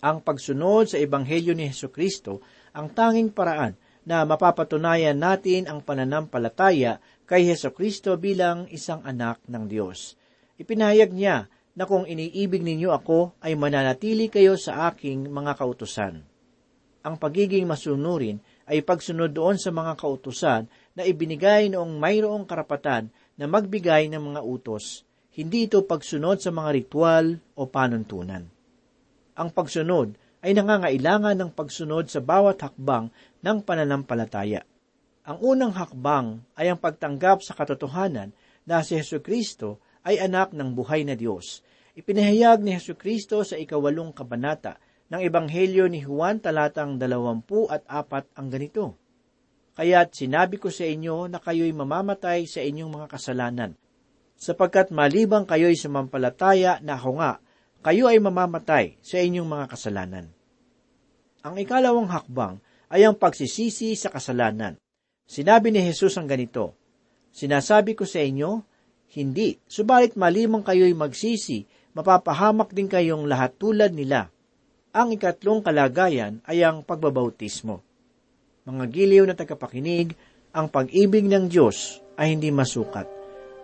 Ang 0.00 0.24
pagsunod 0.24 0.88
sa 0.88 0.96
ebanghelyo 0.96 1.52
ni 1.52 1.68
Heso 1.68 1.92
Kristo 1.92 2.40
ang 2.72 2.92
tanging 2.92 3.32
paraan 3.32 3.76
na 4.04 4.24
mapapatunayan 4.24 5.16
natin 5.16 5.68
ang 5.68 5.84
pananampalataya 5.84 7.00
kay 7.28 7.44
Heso 7.44 7.72
Kristo 7.72 8.16
bilang 8.16 8.64
isang 8.72 9.04
anak 9.04 9.44
ng 9.44 9.64
Diyos. 9.68 10.16
Ipinahayag 10.56 11.12
niya 11.12 11.48
na 11.76 11.84
kung 11.88 12.04
iniibig 12.04 12.64
ninyo 12.64 12.90
ako 12.92 13.36
ay 13.40 13.56
mananatili 13.56 14.28
kayo 14.28 14.56
sa 14.56 14.88
aking 14.92 15.28
mga 15.28 15.56
kautusan. 15.56 16.24
Ang 17.00 17.14
pagiging 17.16 17.64
masunurin 17.64 18.40
ay 18.70 18.86
pagsunod 18.86 19.34
doon 19.34 19.58
sa 19.58 19.74
mga 19.74 19.98
kautusan 19.98 20.70
na 20.94 21.02
ibinigay 21.02 21.66
noong 21.74 21.98
mayroong 21.98 22.46
karapatan 22.46 23.10
na 23.34 23.50
magbigay 23.50 24.06
ng 24.06 24.30
mga 24.30 24.40
utos. 24.46 25.02
Hindi 25.34 25.66
ito 25.66 25.82
pagsunod 25.82 26.38
sa 26.38 26.54
mga 26.54 26.70
ritual 26.78 27.42
o 27.58 27.66
panuntunan. 27.66 28.46
Ang 29.34 29.48
pagsunod 29.50 30.14
ay 30.46 30.54
nangangailangan 30.54 31.34
ng 31.34 31.50
pagsunod 31.50 32.06
sa 32.06 32.22
bawat 32.22 32.62
hakbang 32.62 33.10
ng 33.42 33.58
pananampalataya. 33.66 34.62
Ang 35.26 35.38
unang 35.42 35.74
hakbang 35.74 36.38
ay 36.54 36.70
ang 36.70 36.78
pagtanggap 36.78 37.42
sa 37.42 37.58
katotohanan 37.58 38.30
na 38.64 38.86
si 38.86 38.94
Yesu 38.94 39.18
Kristo 39.18 39.82
ay 40.06 40.22
anak 40.22 40.54
ng 40.54 40.72
buhay 40.72 41.02
na 41.02 41.18
Diyos. 41.18 41.60
Ipinahayag 41.98 42.62
ni 42.62 42.78
Yesu 42.78 42.94
Kristo 42.94 43.42
sa 43.42 43.58
ikawalong 43.58 44.14
kabanata 44.14 44.78
ng 45.10 45.20
Ebanghelyo 45.20 45.90
ni 45.90 46.06
Juan 46.06 46.38
talatang 46.38 46.96
dalawampu 46.96 47.66
at 47.66 47.82
apat 47.90 48.30
ang 48.38 48.46
ganito. 48.46 48.94
Kaya't 49.74 50.14
sinabi 50.14 50.62
ko 50.62 50.70
sa 50.70 50.86
inyo 50.86 51.26
na 51.26 51.42
kayo'y 51.42 51.74
mamamatay 51.74 52.46
sa 52.46 52.62
inyong 52.62 52.90
mga 52.90 53.06
kasalanan, 53.10 53.74
sapagkat 54.38 54.94
malibang 54.94 55.46
kayo'y 55.46 55.74
sumampalataya 55.74 56.78
na 56.80 56.94
ako 56.94 57.10
nga, 57.18 57.42
kayo 57.80 58.06
ay 58.06 58.20
mamamatay 58.22 59.00
sa 59.00 59.18
inyong 59.18 59.48
mga 59.48 59.66
kasalanan. 59.72 60.26
Ang 61.40 61.54
ikalawang 61.58 62.12
hakbang 62.12 62.60
ay 62.92 63.08
ang 63.08 63.16
pagsisisi 63.16 63.96
sa 63.96 64.12
kasalanan. 64.12 64.76
Sinabi 65.24 65.72
ni 65.72 65.80
Jesus 65.80 66.18
ang 66.20 66.28
ganito, 66.28 66.76
Sinasabi 67.30 67.94
ko 67.94 68.02
sa 68.04 68.20
inyo, 68.20 68.66
hindi, 69.14 69.58
subalit 69.64 70.18
malimang 70.18 70.66
kayo'y 70.66 70.92
magsisi, 70.94 71.64
mapapahamak 71.94 72.74
din 72.74 72.90
kayong 72.90 73.26
lahat 73.30 73.54
tulad 73.56 73.94
nila. 73.94 74.28
Ang 74.90 75.14
ikatlong 75.14 75.62
kalagayan 75.62 76.42
ay 76.50 76.66
ang 76.66 76.82
pagbabautismo. 76.82 77.78
Mga 78.66 78.84
giliw 78.90 79.22
na 79.22 79.38
tagapakinig, 79.38 80.18
ang 80.50 80.66
pag-ibig 80.66 81.30
ng 81.30 81.46
Diyos 81.46 82.02
ay 82.18 82.34
hindi 82.34 82.50
masukat. 82.50 83.06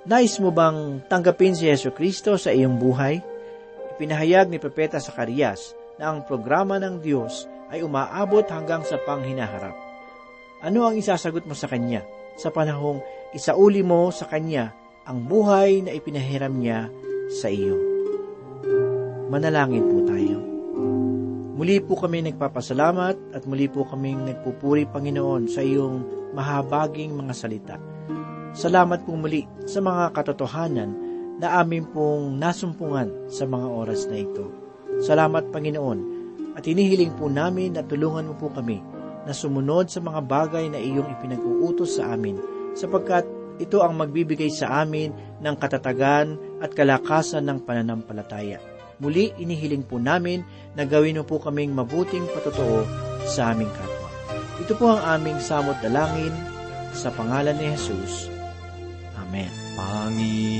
Nais 0.07 0.39
mo 0.39 0.55
bang 0.55 1.03
tanggapin 1.11 1.59
si 1.59 1.67
Yesu 1.67 1.91
Kristo 1.91 2.39
sa 2.39 2.55
iyong 2.55 2.79
buhay? 2.79 3.19
Ipinahayag 3.99 4.47
ni 4.47 4.63
Propeta 4.63 5.03
Sakarias 5.03 5.75
na 5.99 6.15
ang 6.15 6.23
programa 6.23 6.79
ng 6.79 7.03
Diyos 7.03 7.51
ay 7.75 7.83
umaabot 7.83 8.47
hanggang 8.47 8.87
sa 8.87 8.95
panghinaharap. 9.03 9.75
Ano 10.63 10.87
ang 10.87 10.95
isasagot 10.95 11.43
mo 11.43 11.59
sa 11.59 11.67
Kanya 11.67 12.07
sa 12.39 12.55
panahong 12.55 13.03
isauli 13.35 13.83
mo 13.83 14.15
sa 14.15 14.31
Kanya 14.31 14.71
ang 15.03 15.27
buhay 15.27 15.83
na 15.83 15.91
ipinahiram 15.91 16.55
niya 16.55 16.87
sa 17.43 17.51
iyo. 17.51 17.75
Manalangin 19.27 19.91
po. 19.91 20.06
Muli 21.57 21.81
po 21.81 21.97
kami 21.97 22.21
nagpapasalamat 22.21 23.33
at 23.33 23.49
muli 23.49 23.65
po 23.65 23.89
kaming 23.89 24.29
nagpupuri 24.29 24.85
Panginoon 24.85 25.49
sa 25.49 25.65
iyong 25.65 26.05
mahabaging 26.37 27.17
mga 27.17 27.33
salita. 27.33 27.77
Salamat 28.53 29.09
po 29.09 29.17
muli 29.17 29.49
sa 29.65 29.81
mga 29.81 30.13
katotohanan 30.13 30.93
na 31.41 31.57
amin 31.65 31.89
pong 31.89 32.37
nasumpungan 32.37 33.33
sa 33.33 33.49
mga 33.49 33.73
oras 33.73 34.05
na 34.05 34.21
ito. 34.21 34.53
Salamat 35.01 35.49
Panginoon 35.49 36.01
at 36.61 36.69
hinihiling 36.69 37.17
po 37.17 37.33
namin 37.33 37.73
na 37.73 37.81
tulungan 37.81 38.29
mo 38.29 38.37
po 38.37 38.53
kami 38.53 38.85
na 39.25 39.33
sumunod 39.33 39.89
sa 39.89 40.05
mga 40.05 40.29
bagay 40.29 40.69
na 40.69 40.77
iyong 40.77 41.09
ipinag-uutos 41.09 41.97
sa 41.97 42.13
amin 42.13 42.37
sapagkat 42.77 43.25
ito 43.57 43.81
ang 43.81 43.97
magbibigay 43.97 44.53
sa 44.53 44.85
amin 44.85 45.09
ng 45.41 45.57
katatagan 45.57 46.37
at 46.61 46.77
kalakasan 46.77 47.49
ng 47.49 47.65
pananampalataya. 47.65 48.76
Muli 48.97 49.29
inihiling 49.37 49.85
po 49.85 50.01
namin 50.01 50.41
na 50.73 50.89
gawin 50.89 51.21
mo 51.21 51.25
po 51.29 51.37
kaming 51.37 51.77
mabuting 51.77 52.25
patotoo 52.33 52.89
sa 53.29 53.53
aming 53.53 53.69
kapwa. 53.69 54.09
Ito 54.57 54.73
po 54.73 54.89
ang 54.89 55.21
aming 55.21 55.37
samot 55.37 55.77
dalangin 55.85 56.33
sa 56.97 57.13
pangalan 57.13 57.61
ni 57.61 57.77
Jesus. 57.77 58.33
Amen. 59.21 59.53
Panginoon, 59.77 60.57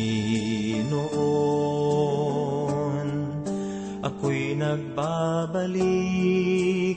ako'y 4.05 4.53
nagbabalik 4.61 5.81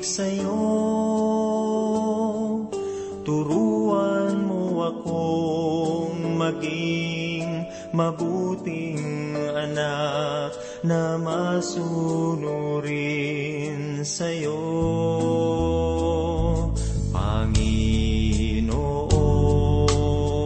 sa 0.03 0.27
iyo. 0.27 0.59
Turuan 3.23 4.43
mo 4.43 4.83
akong 4.83 6.35
maging 6.35 7.63
mabuting 7.95 8.99
anak 9.55 10.51
na 10.83 11.19
masunurin 11.19 12.39
sa 14.07 14.31
iyo. 14.31 14.55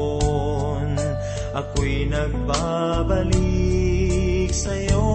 Panginoon, 0.03 0.97
ako'y 1.53 2.09
nagbabalik 2.09 3.29
sa 4.53 4.73
iyo. 4.73 5.05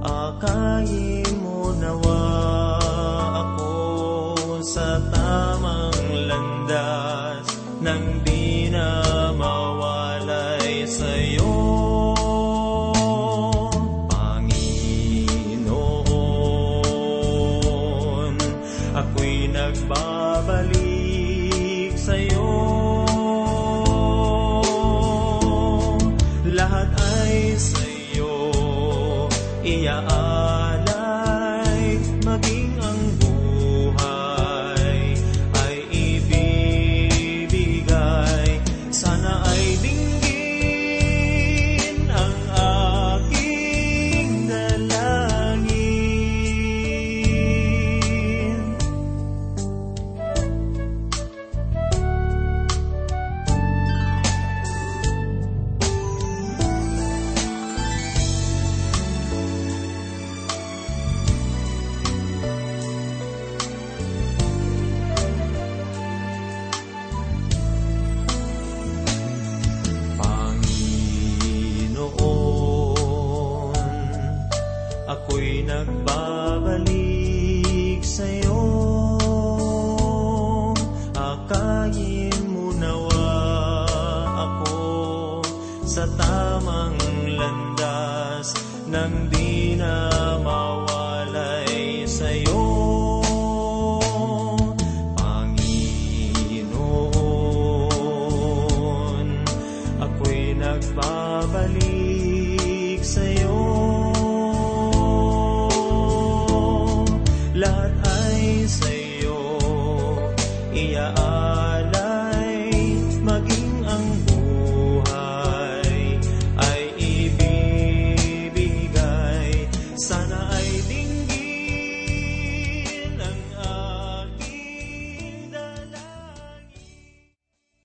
Akayin 0.00 0.99